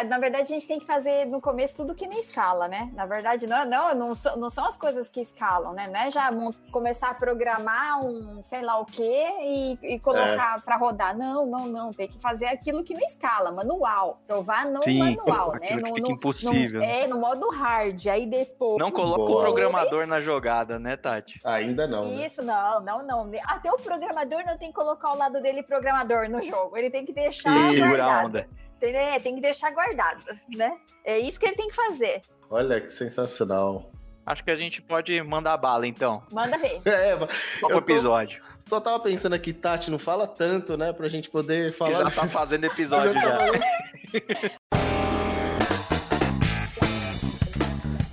[0.00, 2.90] é, na verdade, a gente tem que fazer no começo tudo que nem escala, né?
[2.94, 5.88] Na verdade, não, não, não, são, não são as coisas que escalam, né?
[5.88, 6.30] Não é já
[6.70, 10.60] começar a programar um sei lá o quê e, e colocar é.
[10.60, 11.16] para rodar.
[11.16, 11.92] Não, não, não.
[11.92, 14.20] Tem que fazer aquilo que não escala, manual.
[14.26, 15.76] Provar no Sim, manual, né?
[15.76, 16.80] No, no, impossível.
[16.80, 18.06] No, é, no modo hard.
[18.06, 18.78] Aí depois.
[18.78, 21.38] Não coloca o programador na jogada, né, Tati?
[21.44, 22.04] Ainda não.
[22.04, 22.26] Né?
[22.26, 22.52] Isso, né?
[22.52, 23.32] não, não, não.
[23.46, 26.76] Até o programador não tem que colocar ao lado dele programador no jogo.
[26.76, 27.68] Ele tem que deixar.
[27.68, 28.48] Segurar a onda.
[28.92, 30.22] É, tem que deixar guardado,
[30.54, 30.76] né?
[31.04, 32.20] É isso que ele tem que fazer.
[32.50, 33.90] Olha que sensacional.
[34.26, 36.22] Acho que a gente pode mandar bala, então.
[36.32, 36.80] Manda ver.
[36.86, 37.16] É,
[37.60, 38.42] Qual episódio?
[38.66, 40.92] Só tava pensando aqui, Tati, não fala tanto, né?
[40.92, 42.10] Pra gente poder falar.
[42.10, 43.38] Já tá fazendo episódio já.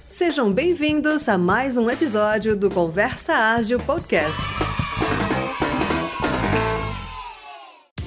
[0.07, 4.41] Sejam bem-vindos a mais um episódio do Conversa Ágil Podcast.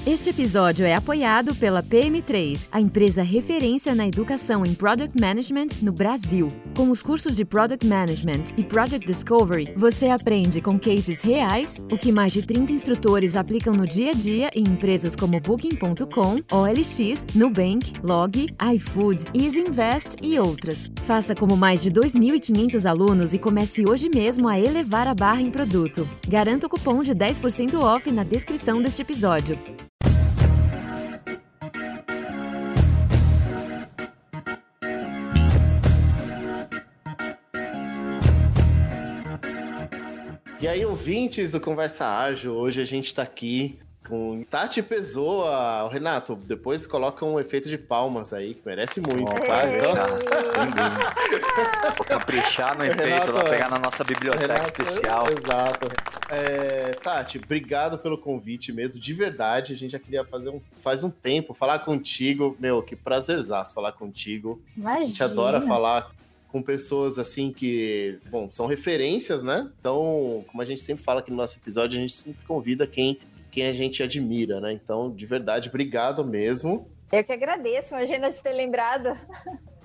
[0.07, 5.91] Este episódio é apoiado pela PM3, a empresa referência na educação em Product Management no
[5.91, 6.47] Brasil.
[6.77, 11.97] Com os cursos de Product Management e Project Discovery, você aprende com cases reais o
[11.97, 17.25] que mais de 30 instrutores aplicam no dia a dia em empresas como Booking.com, OLX,
[17.33, 20.91] Nubank, Log, iFood, Easy Invest e outras.
[21.07, 25.49] Faça como mais de 2.500 alunos e comece hoje mesmo a elevar a barra em
[25.49, 26.07] produto.
[26.27, 29.57] Garanta o cupom de 10% off na descrição deste episódio.
[40.65, 43.77] E aí, ouvintes do Conversa Ágil, hoje a gente está aqui
[44.09, 45.87] com Tati Pessoa.
[45.91, 49.61] Renato, depois coloca um efeito de palmas aí, que merece muito, oh, tá?
[51.95, 55.27] Vou caprichar no efeito, Renato, lá pegar na nossa biblioteca Renato, especial.
[55.27, 55.87] Exato.
[56.31, 59.71] É, Tati, obrigado pelo convite mesmo, de verdade.
[59.71, 62.57] A gente já queria fazer um, faz um tempo, falar contigo.
[62.59, 64.59] Meu, que prazerzaço falar contigo.
[64.75, 64.99] Imagina.
[64.99, 66.09] A gente adora falar
[66.55, 69.69] com pessoas assim que, bom, são referências, né?
[69.77, 73.19] Então, como a gente sempre fala aqui no nosso episódio, a gente sempre convida quem,
[73.51, 74.71] quem a gente admira, né?
[74.71, 76.89] Então, de verdade, obrigado mesmo.
[77.11, 79.19] Eu que agradeço, imagina de ter lembrado.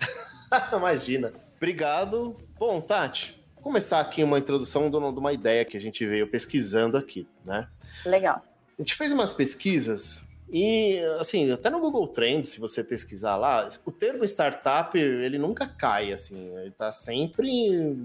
[0.72, 1.32] imagina.
[1.56, 2.36] Obrigado.
[2.56, 6.96] Bom, Tati, vou começar aqui uma introdução de uma ideia que a gente veio pesquisando
[6.96, 7.66] aqui, né?
[8.06, 8.44] Legal.
[8.78, 13.68] A gente fez umas pesquisas e, assim, até no Google Trends, se você pesquisar lá,
[13.84, 17.96] o termo startup, ele nunca cai, assim, ele tá sempre,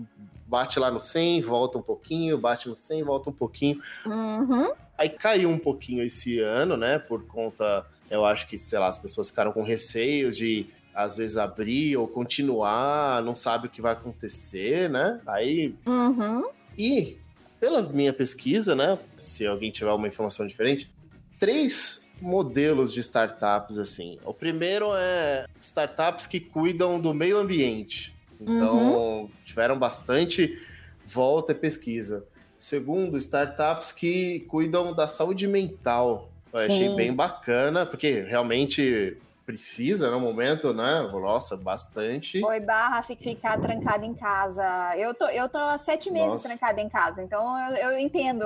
[0.45, 3.81] bate lá no 100, volta um pouquinho, bate no 100, volta um pouquinho.
[4.05, 4.71] Uhum.
[4.97, 8.99] Aí caiu um pouquinho esse ano, né, por conta, eu acho que, sei lá, as
[8.99, 13.93] pessoas ficaram com receio de, às vezes, abrir ou continuar, não sabe o que vai
[13.93, 15.73] acontecer, né, aí...
[15.87, 16.47] Uhum.
[16.77, 17.17] E,
[17.59, 20.91] pela minha pesquisa, né, se alguém tiver uma informação diferente,
[21.39, 24.17] três modelos de startups assim.
[24.25, 28.15] O primeiro é startups que cuidam do meio ambiente.
[28.39, 29.29] Então, uhum.
[29.45, 30.59] tiveram bastante
[31.05, 32.25] volta e pesquisa.
[32.57, 36.29] Segundo, startups que cuidam da saúde mental.
[36.51, 41.07] Eu achei bem bacana, porque realmente precisa no momento, né?
[41.11, 42.39] Nossa, bastante.
[42.39, 44.63] Foi barra ficar trancada em casa.
[44.97, 46.47] Eu tô, eu tô há sete meses Nossa.
[46.47, 48.45] trancada em casa, então eu, eu entendo.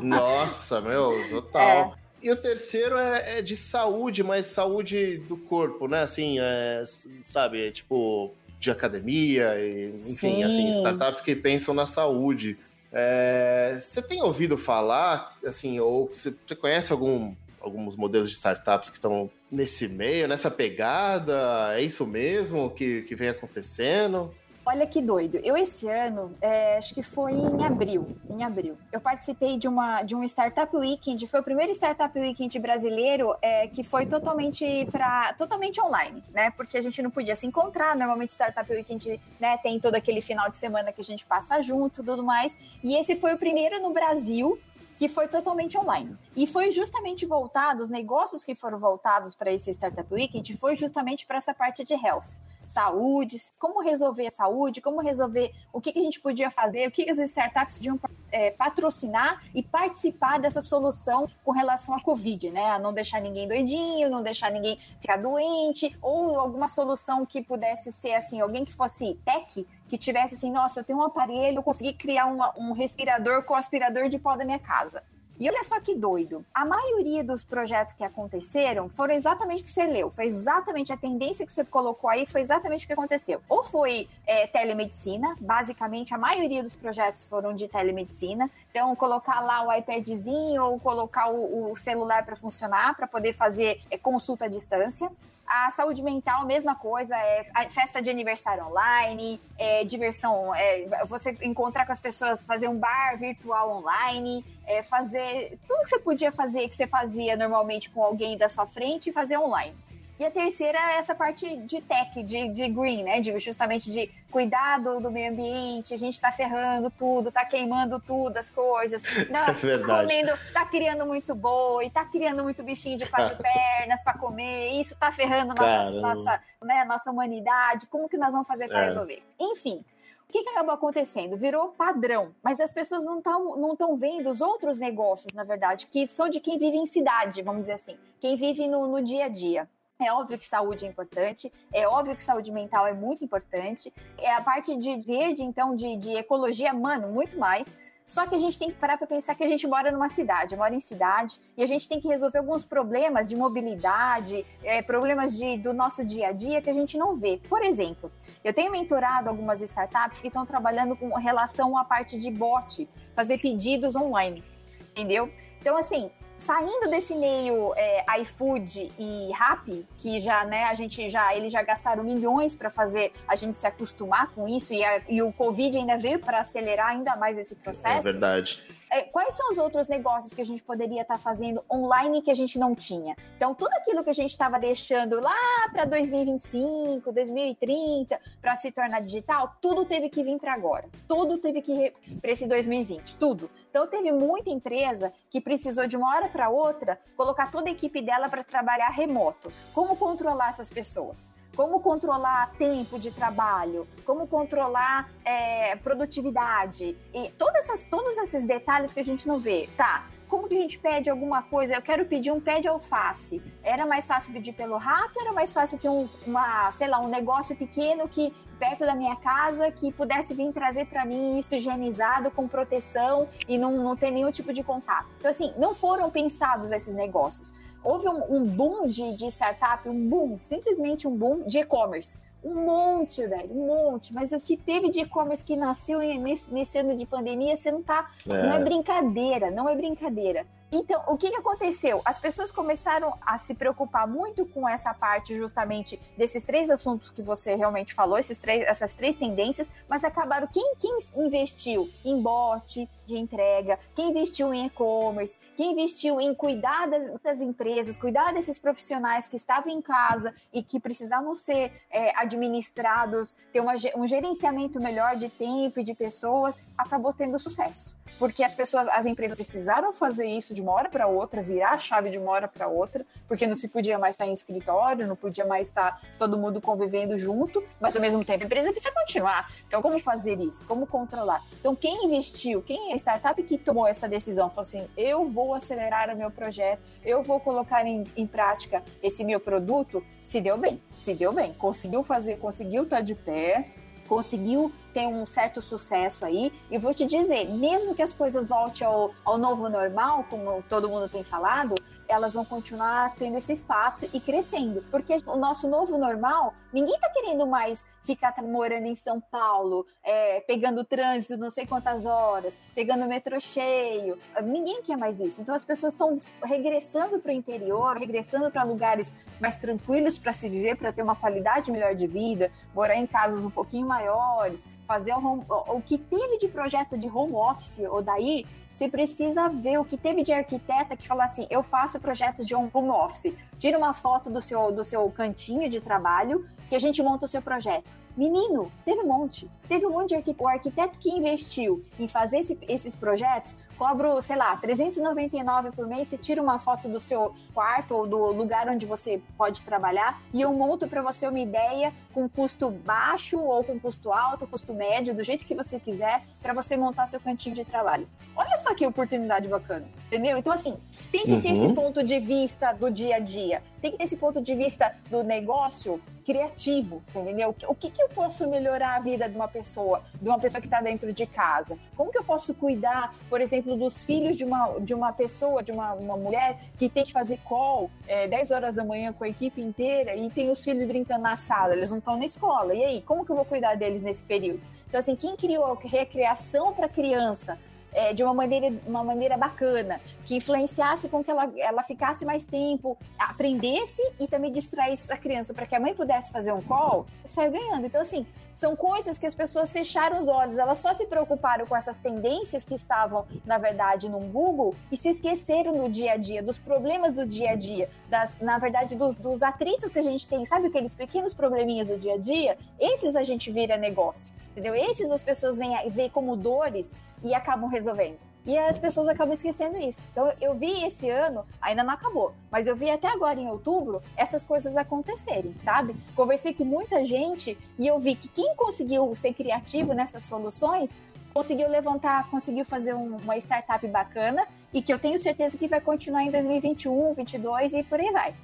[0.00, 1.60] Nossa, meu, total.
[2.04, 2.07] É.
[2.20, 6.02] E o terceiro é, é, de saúde, mas saúde do corpo, né?
[6.02, 6.84] Assim, é,
[7.22, 12.58] sabe, é tipo de academia, e, enfim, assim, startups que pensam na saúde.
[12.92, 18.90] É, você tem ouvido falar, assim, ou você, você conhece algum, alguns modelos de startups
[18.90, 21.72] que estão nesse meio, nessa pegada?
[21.74, 24.34] É isso mesmo que, que vem acontecendo?
[24.70, 25.38] Olha que doido.
[25.38, 28.76] Eu esse ano, é, acho que foi em abril, em abril.
[28.92, 31.26] Eu participei de uma de um startup weekend.
[31.26, 36.50] Foi o primeiro startup weekend brasileiro é, que foi totalmente para totalmente online, né?
[36.50, 37.96] Porque a gente não podia se encontrar.
[37.96, 42.04] Normalmente startup weekend, né, tem todo aquele final de semana que a gente passa junto,
[42.04, 42.54] tudo mais.
[42.84, 44.60] E esse foi o primeiro no Brasil
[44.96, 46.14] que foi totalmente online.
[46.36, 51.24] E foi justamente voltado, os negócios que foram voltados para esse Startup Weekend foi justamente
[51.24, 52.26] para essa parte de health
[52.68, 56.90] saúde, como resolver a saúde, como resolver o que, que a gente podia fazer, o
[56.90, 57.98] que, que as startups podiam
[58.30, 62.70] é, patrocinar e participar dessa solução com relação à Covid, né?
[62.70, 67.90] A não deixar ninguém doidinho, não deixar ninguém ficar doente, ou alguma solução que pudesse
[67.90, 71.62] ser assim, alguém que fosse tech, que tivesse assim, nossa, eu tenho um aparelho, eu
[71.62, 75.02] consegui criar uma, um respirador com aspirador de pó da minha casa.
[75.40, 76.44] E olha só que doido.
[76.52, 80.10] A maioria dos projetos que aconteceram foram exatamente o que você leu.
[80.10, 83.40] Foi exatamente a tendência que você colocou aí, foi exatamente o que aconteceu.
[83.48, 88.50] Ou foi é, telemedicina, basicamente a maioria dos projetos foram de telemedicina.
[88.70, 93.80] Então, colocar lá o iPadzinho ou colocar o, o celular para funcionar, para poder fazer
[93.90, 95.10] é, consulta à distância
[95.48, 101.86] A saúde mental, mesma coisa, é festa de aniversário online, é diversão, é você encontrar
[101.86, 106.68] com as pessoas, fazer um bar virtual online, é fazer tudo que você podia fazer,
[106.68, 109.74] que você fazia normalmente com alguém da sua frente, fazer online.
[110.18, 113.20] E a terceira é essa parte de tech, de, de green, né?
[113.20, 118.36] De, justamente de cuidado do meio ambiente, a gente está ferrando tudo, está queimando tudo,
[118.36, 119.00] as coisas.
[119.30, 119.86] Não, é verdade.
[119.86, 124.80] Tá, comendo, tá criando muito boi, tá criando muito bichinho de quatro pernas para comer,
[124.80, 127.86] isso tá ferrando nossa, nossa, né, nossa humanidade.
[127.86, 128.84] Como que nós vamos fazer para é.
[128.86, 129.22] resolver?
[129.38, 129.84] Enfim.
[130.28, 131.38] O que, que, acabou acontecendo?
[131.38, 135.86] Virou padrão, mas as pessoas não estão não tão vendo os outros negócios, na verdade,
[135.86, 139.24] que são de quem vive em cidade, vamos dizer assim, quem vive no, no dia
[139.24, 139.66] a dia.
[140.00, 144.32] É óbvio que saúde é importante, é óbvio que saúde mental é muito importante, é
[144.32, 147.72] a parte de verde, então, de, de ecologia, mano, muito mais.
[148.04, 150.56] Só que a gente tem que parar para pensar que a gente mora numa cidade,
[150.56, 155.36] mora em cidade, e a gente tem que resolver alguns problemas de mobilidade, é, problemas
[155.36, 157.38] de, do nosso dia a dia que a gente não vê.
[157.48, 158.10] Por exemplo,
[158.44, 163.36] eu tenho mentorado algumas startups que estão trabalhando com relação à parte de bot, fazer
[163.38, 164.44] pedidos online,
[164.92, 165.30] entendeu?
[165.60, 171.34] Então, assim, saindo desse meio é, iFood e Rappi, que já, né, a gente já,
[171.36, 175.20] eles já gastaram milhões para fazer a gente se acostumar com isso e, a, e
[175.20, 178.08] o Covid ainda veio para acelerar ainda mais esse processo.
[178.08, 178.62] É verdade.
[178.90, 182.30] É, quais são os outros negócios que a gente poderia estar tá fazendo online que
[182.30, 183.14] a gente não tinha?
[183.36, 185.34] Então, tudo aquilo que a gente estava deixando lá
[185.72, 190.88] para 2025, 2030, para se tornar digital, tudo teve que vir para agora.
[191.06, 193.50] Tudo teve que ir para esse 2020, tudo.
[193.70, 198.00] Então, teve muita empresa que precisou de uma hora para outra colocar toda a equipe
[198.00, 199.52] dela para trabalhar remoto.
[199.74, 201.37] Como controlar essas pessoas?
[201.58, 208.92] Como controlar tempo de trabalho, como controlar é, produtividade e todas essas, todos esses detalhes
[208.92, 209.68] que a gente não vê.
[209.76, 211.74] Tá, como que a gente pede alguma coisa?
[211.74, 213.42] Eu quero pedir um pé de alface.
[213.60, 215.20] Era mais fácil pedir pelo rato?
[215.20, 219.16] Era mais fácil ter um, uma, sei lá, um negócio pequeno que perto da minha
[219.16, 224.12] casa que pudesse vir trazer para mim isso higienizado com proteção e não, não ter
[224.12, 225.08] nenhum tipo de contato.
[225.18, 227.52] Então assim, não foram pensados esses negócios
[227.82, 232.18] houve um, um boom de, de, startup, um boom, simplesmente um boom de e-commerce.
[232.42, 234.14] Um monte, velho, um monte.
[234.14, 237.82] Mas o que teve de e-commerce que nasceu nesse, nesse ano de pandemia, você não
[237.82, 238.10] tá.
[238.28, 238.42] É.
[238.42, 240.46] Não é brincadeira, não é brincadeira.
[240.70, 242.02] Então, o que, que aconteceu?
[242.04, 247.22] As pessoas começaram a se preocupar muito com essa parte justamente desses três assuntos que
[247.22, 252.88] você realmente falou, esses três, essas três tendências, mas acabaram quem, quem investiu em bot
[253.06, 258.58] de entrega, quem investiu em e-commerce, quem investiu em cuidar das, das, empresas, cuidar desses
[258.58, 264.78] profissionais que estavam em casa e que precisavam ser é, administrados, ter uma, um gerenciamento
[264.78, 267.96] melhor de tempo e de pessoas, acabou tendo sucesso.
[268.18, 271.78] Porque as pessoas, as empresas precisaram fazer isso de uma hora para outra, virar a
[271.78, 275.16] chave de uma hora para outra, porque não se podia mais estar em escritório, não
[275.16, 279.50] podia mais estar todo mundo convivendo junto, mas ao mesmo tempo a empresa precisa continuar.
[279.66, 280.64] Então, como fazer isso?
[280.66, 281.42] Como controlar?
[281.60, 285.54] Então, quem investiu, quem é a startup que tomou essa decisão, falou assim: eu vou
[285.54, 290.56] acelerar o meu projeto, eu vou colocar em, em prática esse meu produto, se deu
[290.58, 293.70] bem, se deu bem, conseguiu fazer, conseguiu estar de pé,
[294.08, 296.52] conseguiu ter um certo sucesso aí.
[296.70, 300.88] E vou te dizer, mesmo que as coisas voltem ao, ao novo normal, como todo
[300.88, 301.74] mundo tem falado,
[302.08, 304.82] elas vão continuar tendo esse espaço e crescendo.
[304.90, 310.40] Porque o nosso novo normal, ninguém está querendo mais ficar morando em São Paulo, é,
[310.40, 314.18] pegando trânsito não sei quantas horas, pegando metrô cheio.
[314.42, 315.42] Ninguém quer mais isso.
[315.42, 320.48] Então as pessoas estão regressando para o interior, regressando para lugares mais tranquilos para se
[320.48, 325.12] viver, para ter uma qualidade melhor de vida, morar em casas um pouquinho maiores, fazer
[325.12, 328.46] o, home, o que teve de projeto de home office, ou daí
[328.78, 332.54] você precisa ver o que teve de arquiteta que fala assim: eu faço projetos de
[332.54, 333.34] home office.
[333.58, 337.28] Tira uma foto do seu, do seu cantinho de trabalho que a gente monta o
[337.28, 337.90] seu projeto.
[338.16, 339.50] Menino, teve um monte.
[339.68, 340.44] Teve um monte de arquiteto.
[340.44, 346.08] O arquiteto que investiu em fazer esse, esses projetos cobra, sei lá, 399 por mês.
[346.08, 350.42] Você tira uma foto do seu quarto ou do lugar onde você pode trabalhar e
[350.42, 355.14] eu monto para você uma ideia com custo baixo ou com custo alto, custo médio,
[355.14, 358.08] do jeito que você quiser, para você montar seu cantinho de trabalho.
[358.34, 360.36] Olha só que oportunidade bacana, entendeu?
[360.36, 360.76] Então, assim,
[361.12, 361.74] tem que ter esse uhum.
[361.74, 365.22] ponto de vista do dia a dia, tem que ter esse ponto de vista do
[365.22, 367.54] negócio criativo, você entendeu?
[367.68, 370.66] O que, que eu posso melhorar a vida de uma pessoa, de uma pessoa que
[370.66, 371.78] está dentro de casa?
[371.96, 375.72] Como que eu posso cuidar, por exemplo, dos filhos de uma, de uma pessoa, de
[375.72, 379.28] uma, uma mulher que tem que fazer call é, 10 horas da manhã com a
[379.28, 382.74] equipe inteira e tem os filhos brincando na sala, eles não estão na escola.
[382.74, 384.60] E aí, como que eu vou cuidar deles nesse período?
[384.88, 387.58] Então, assim, quem criou a recreação para criança
[387.92, 392.44] é, de uma maneira, uma maneira bacana, que influenciasse com que ela, ela ficasse mais
[392.44, 397.06] tempo, aprendesse e também distraísse a criança para que a mãe pudesse fazer um call,
[397.24, 397.86] saiu ganhando.
[397.86, 401.74] Então, assim, são coisas que as pessoas fecharam os olhos, elas só se preocuparam com
[401.74, 406.42] essas tendências que estavam, na verdade, no Google e se esqueceram do dia a dia,
[406.42, 410.28] dos problemas do dia a dia, das, na verdade, dos, dos atritos que a gente
[410.28, 412.58] tem, sabe aqueles pequenos probleminhas do dia a dia?
[412.78, 414.74] Esses a gente vira negócio, entendeu?
[414.74, 416.94] Esses as pessoas veem, veem como dores
[417.24, 418.27] e acabam resolvendo.
[418.48, 420.08] E as pessoas acabam esquecendo isso.
[420.10, 424.00] Então, eu vi esse ano, ainda não acabou, mas eu vi até agora em outubro
[424.16, 425.94] essas coisas acontecerem, sabe?
[426.16, 430.96] Conversei com muita gente e eu vi que quem conseguiu ser criativo nessas soluções
[431.34, 435.82] conseguiu levantar, conseguiu fazer um, uma startup bacana e que eu tenho certeza que vai
[435.82, 438.34] continuar em 2021, 2022 e por aí vai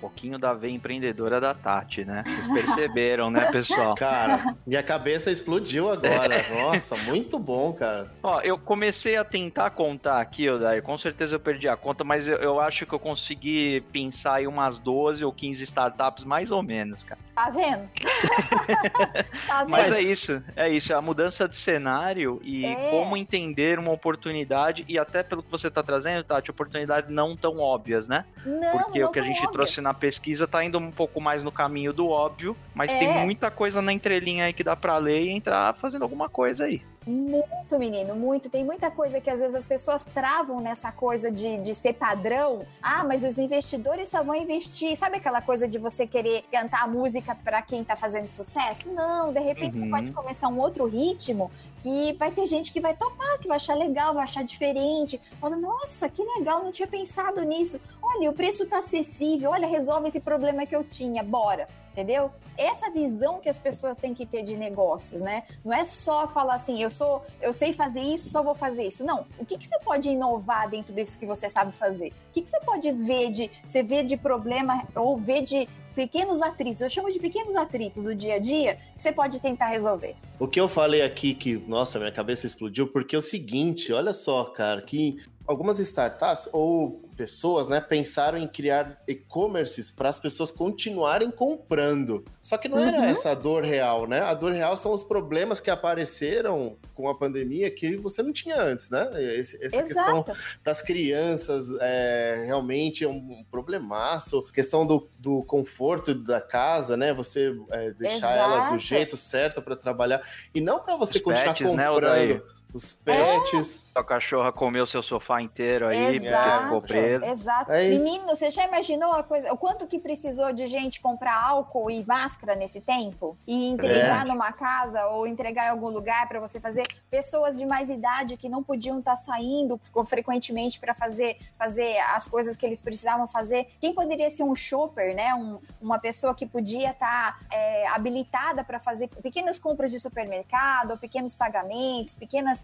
[0.00, 2.24] pouquinho da veia empreendedora da Tati, né?
[2.26, 3.94] Vocês perceberam, né, pessoal?
[3.94, 6.44] Cara, minha cabeça explodiu agora.
[6.50, 8.10] Nossa, muito bom, cara.
[8.22, 12.26] Ó, eu comecei a tentar contar aqui, Odair, com certeza eu perdi a conta, mas
[12.26, 16.62] eu, eu acho que eu consegui pensar em umas 12 ou 15 startups mais ou
[16.62, 17.20] menos, cara.
[17.34, 17.88] Tá vendo?
[19.46, 19.70] tá vendo?
[19.70, 22.90] Mas é isso, é isso, a mudança de cenário e é.
[22.90, 27.58] como entender uma oportunidade e até pelo que você tá trazendo, Tati, oportunidades não tão
[27.58, 28.24] óbvias, né?
[28.44, 29.52] Não, Porque não o que a gente óbvias.
[29.52, 32.98] trouxe na na pesquisa tá indo um pouco mais no caminho do óbvio, mas é.
[32.98, 36.64] tem muita coisa na entrelinha aí que dá para ler e entrar fazendo alguma coisa
[36.64, 36.80] aí.
[37.06, 38.50] Muito, menino, muito.
[38.50, 42.66] Tem muita coisa que às vezes as pessoas travam nessa coisa de, de ser padrão.
[42.82, 44.96] Ah, mas os investidores só vão investir.
[44.96, 48.92] Sabe aquela coisa de você querer cantar música para quem tá fazendo sucesso?
[48.92, 49.90] Não, de repente uhum.
[49.90, 53.74] pode começar um outro ritmo que vai ter gente que vai topar, que vai achar
[53.74, 55.18] legal, vai achar diferente.
[55.40, 57.80] Fala, nossa, que legal, não tinha pensado nisso.
[58.12, 62.30] Olha, o preço tá acessível, olha, resolve esse problema que eu tinha, bora entendeu?
[62.56, 65.44] Essa visão que as pessoas têm que ter de negócios, né?
[65.64, 69.04] Não é só falar assim, eu sou, eu sei fazer isso, só vou fazer isso.
[69.04, 69.26] Não.
[69.38, 72.08] O que, que você pode inovar dentro disso que você sabe fazer?
[72.08, 76.40] O que, que você pode ver de, você vê de problema ou ver de pequenos
[76.40, 80.14] atritos, eu chamo de pequenos atritos do dia a dia, que você pode tentar resolver.
[80.38, 84.12] O que eu falei aqui que, nossa, minha cabeça explodiu, porque é o seguinte, olha
[84.12, 90.50] só, cara, que algumas startups ou pessoas, né, pensaram em criar e-commerces para as pessoas
[90.50, 92.24] continuarem comprando.
[92.40, 93.04] Só que não era uhum.
[93.04, 94.20] essa a dor real, né?
[94.20, 98.58] A dor real são os problemas que apareceram com a pandemia que você não tinha
[98.58, 99.06] antes, né?
[99.34, 100.24] Esse, essa Exato.
[100.24, 104.46] questão das crianças é, realmente é um problemaço.
[104.48, 107.12] A questão do, do conforto da casa, né?
[107.12, 108.38] Você é, deixar Exato.
[108.38, 112.34] ela do jeito certo para trabalhar e não para você Os continuar pets, né, comprando.
[112.34, 113.90] Né, os pets.
[113.94, 114.00] É.
[114.00, 117.24] A cachorra comeu seu sofá inteiro aí, exato, ficou preso.
[117.24, 117.72] Exato.
[117.72, 121.90] É Menino, você já imaginou a coisa, o quanto que precisou de gente comprar álcool
[121.90, 123.36] e máscara nesse tempo?
[123.46, 124.28] E entregar é.
[124.28, 126.84] numa casa ou entregar em algum lugar para você fazer?
[127.10, 132.26] Pessoas de mais idade que não podiam estar tá saindo frequentemente para fazer, fazer as
[132.26, 133.66] coisas que eles precisavam fazer.
[133.80, 135.34] Quem poderia ser um shopper, né?
[135.34, 140.96] Um, uma pessoa que podia estar tá, é, habilitada para fazer pequenas compras de supermercado,
[140.98, 142.59] pequenos pagamentos, pequenas,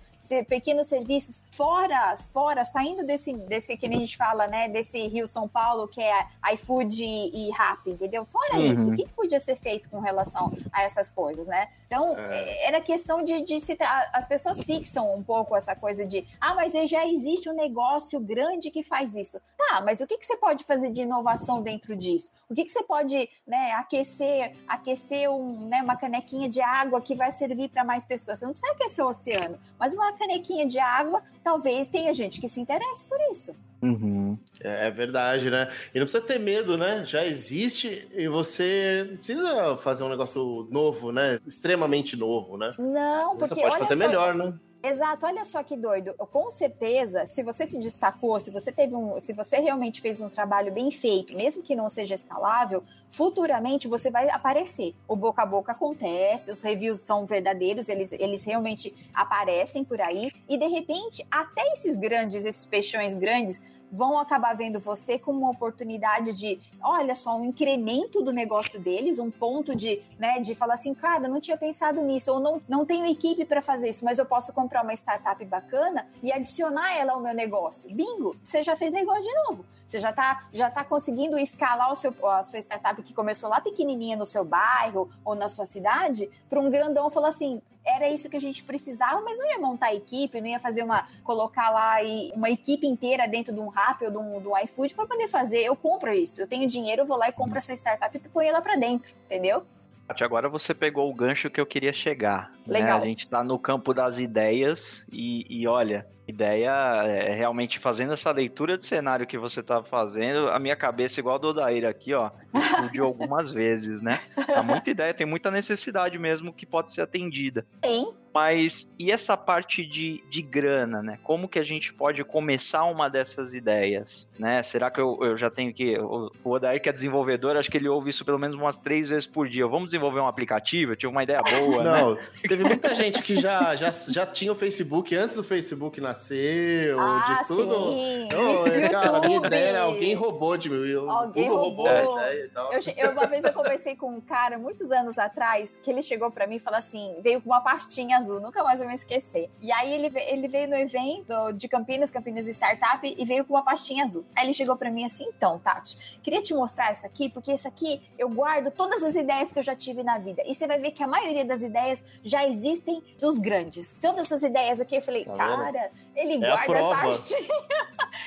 [0.49, 5.49] pequenos serviços fora, fora, saindo desse, desse que a gente fala, né, desse Rio São
[5.49, 8.25] Paulo, que é iFood e, e Rap, entendeu?
[8.25, 8.73] Fora uhum.
[8.73, 11.69] isso, o que podia ser feito com relação a essas coisas, né?
[11.87, 12.67] Então, é.
[12.67, 13.77] era questão de, de se
[14.13, 18.71] as pessoas fixam um pouco essa coisa de, ah, mas já existe um negócio grande
[18.71, 19.41] que faz isso.
[19.57, 22.33] Tá, mas o que, que você pode fazer de inovação dentro disso?
[22.49, 27.15] O que, que você pode, né, aquecer, aquecer um, né, uma canequinha de água que
[27.15, 28.41] vai servir para mais pessoas?
[28.41, 32.41] Você não precisa aquecer o oceano, mas uma canequinha de água água, talvez tenha gente
[32.41, 33.55] que se interesse por isso.
[33.83, 34.39] Uhum.
[34.61, 35.69] É, é, verdade, né?
[35.95, 37.05] E não precisa ter medo, né?
[37.07, 41.39] Já existe e você não precisa fazer um negócio novo, né?
[41.47, 42.75] Extremamente novo, né?
[42.79, 43.55] Não, porque.
[43.55, 44.55] Você pode fazer só, melhor, né?
[44.87, 46.15] Exato, olha só que doido.
[46.31, 50.29] Com certeza, se você se destacou, se você teve um, se você realmente fez um
[50.29, 54.95] trabalho bem feito, mesmo que não seja escalável, futuramente você vai aparecer.
[55.09, 60.31] O boca a boca acontece, os reviews são verdadeiros, eles, eles realmente aparecem por aí
[60.49, 65.51] e de repente até esses grandes, esses peixões grandes vão acabar vendo você como uma
[65.51, 70.75] oportunidade de, olha só, um incremento do negócio deles, um ponto de, né, de falar
[70.75, 74.19] assim, cara, não tinha pensado nisso, ou não, não tenho equipe para fazer isso, mas
[74.19, 77.93] eu posso comprar uma startup bacana e adicionar ela ao meu negócio.
[77.95, 79.65] Bingo, você já fez negócio de novo.
[79.87, 83.61] Você já está já tá conseguindo escalar o seu, a sua startup que começou lá
[83.61, 88.29] pequenininha no seu bairro ou na sua cidade para um grandão falar assim: era isso
[88.29, 91.07] que a gente precisava, mas não ia montar equipe, não ia fazer uma.
[91.23, 94.59] colocar lá e, uma equipe inteira dentro de um rap ou de um, de um
[94.59, 95.63] iFood para poder fazer.
[95.63, 96.41] Eu compro isso.
[96.41, 99.11] Eu tenho dinheiro, eu vou lá e compro essa startup e ponho ela para dentro,
[99.27, 99.65] entendeu?
[100.09, 102.53] Agora você pegou o gancho que eu queria chegar.
[102.67, 102.81] Né?
[102.81, 102.99] Legal.
[102.99, 103.05] Né?
[103.05, 106.71] A gente está no campo das ideias e, e olha, ideia
[107.07, 111.37] é realmente fazendo essa leitura de cenário que você tá fazendo, a minha cabeça, igual
[111.37, 114.21] a do Odair aqui, ó, explodiu algumas vezes, né?
[114.47, 117.67] Tá muita ideia, tem muita necessidade mesmo que pode ser atendida.
[117.81, 118.13] Tem.
[118.37, 121.19] Mas e essa parte de, de grana, né?
[121.23, 124.63] Como que a gente pode começar uma dessas ideias, né?
[124.63, 125.99] Será que eu, eu já tenho que...
[125.99, 129.09] O, o Odair que é desenvolvedor, acho que ele ouve isso pelo menos umas três
[129.09, 129.67] vezes por dia.
[129.67, 130.93] Vamos desenvolver um aplicativo?
[130.93, 132.23] Eu tive uma ideia boa, Não, né?
[132.47, 137.39] teve muita gente que já, já, já tinha o Facebook antes do Facebook nascer, ah,
[137.41, 137.93] de tudo.
[137.93, 138.29] Sim.
[138.35, 140.77] Oh, cara, a minha ideia era alguém roubou de mim.
[141.09, 141.87] Alguém roubou.
[141.87, 142.71] roubou a ideia e tal.
[142.71, 146.31] Eu, eu, uma vez eu conversei com um cara, muitos anos atrás, que ele chegou
[146.31, 149.49] para mim e falou assim, veio com uma pastinha azul, nunca mais vou me esquecer.
[149.63, 153.63] E aí ele, ele veio no evento de Campinas, Campinas Startup, e veio com uma
[153.63, 154.25] pastinha azul.
[154.35, 157.69] Aí ele chegou para mim assim, então, Tati, queria te mostrar isso aqui, porque isso
[157.69, 160.43] aqui eu guardo todas as ideias que eu já tive na vida.
[160.47, 163.95] E você vai ver que a maioria das ideias já existem dos grandes.
[164.01, 167.49] Todas essas ideias aqui, eu falei, tá cara, ele é guarda a, a pastinha.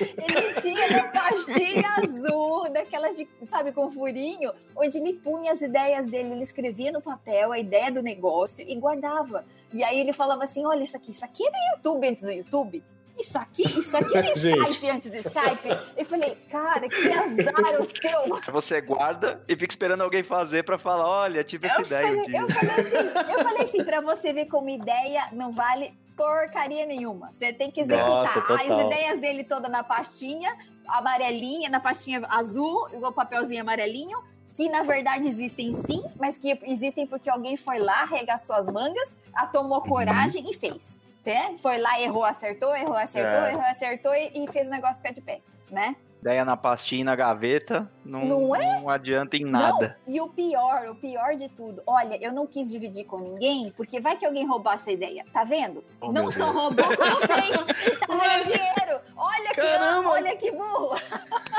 [0.00, 6.06] ele tinha uma pastinha azul, daquelas de, sabe, com furinho, onde ele punha as ideias
[6.10, 9.44] dele, ele escrevia no papel a ideia do negócio e guardava.
[9.72, 12.30] E aí ele falava assim: olha, isso aqui, isso aqui é do YouTube antes do
[12.30, 12.82] YouTube.
[13.18, 15.68] Isso aqui, isso aqui é Skype antes do Skype.
[15.96, 18.40] Eu falei, cara, que azar o seu.
[18.52, 22.06] Você guarda e fica esperando alguém fazer para falar, olha, tive essa eu ideia.
[22.06, 25.92] Falei, um eu, falei assim, eu falei assim, pra você ver como ideia não vale
[26.16, 27.30] porcaria nenhuma.
[27.32, 32.88] Você tem que executar Nossa, as ideias dele toda na pastinha amarelinha, na pastinha azul,
[32.92, 34.18] igual papelzinho amarelinho,
[34.54, 39.16] que na verdade existem sim, mas que existem porque alguém foi lá, regaçou as mangas,
[39.34, 40.96] a tomou coragem e fez.
[41.24, 41.56] Né?
[41.58, 43.52] Foi lá, errou, acertou, errou, acertou, é.
[43.52, 45.40] errou, acertou e, e fez o negócio ficar de pé,
[45.70, 45.94] né?
[46.20, 48.80] Ideia na pastinha na gaveta, não, não, é?
[48.80, 49.96] não adianta em nada.
[50.06, 50.14] Não.
[50.14, 54.00] E o pior, o pior de tudo, olha, eu não quis dividir com ninguém, porque
[54.00, 55.82] vai que alguém roubou essa ideia, tá vendo?
[55.98, 59.00] Oh, não só roubou, como fez, tá ganhando dinheiro.
[59.16, 60.02] Olha Caramba.
[60.02, 60.96] que, olha que burro.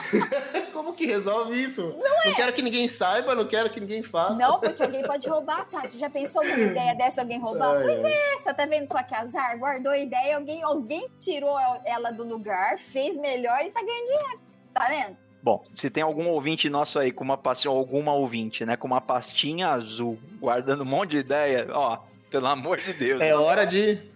[0.73, 1.95] como que resolve isso?
[1.97, 2.27] Não, é.
[2.27, 4.35] não quero que ninguém saiba, não quero que ninguém faça.
[4.35, 5.97] Não, porque alguém pode roubar, Tati.
[5.97, 7.77] Já pensou numa ideia dessa alguém roubar?
[7.77, 9.57] Ai, pois é, essa, tá vendo só que azar?
[9.57, 14.50] Guardou a ideia, alguém, alguém tirou ela do lugar, fez melhor e tá ganhando dinheiro.
[14.73, 15.17] Tá vendo?
[15.43, 19.01] Bom, se tem algum ouvinte nosso aí com uma pastinha, alguma ouvinte, né, com uma
[19.01, 21.97] pastinha azul, guardando um monte de ideia, ó,
[22.29, 23.19] pelo amor de Deus.
[23.19, 24.11] É hora de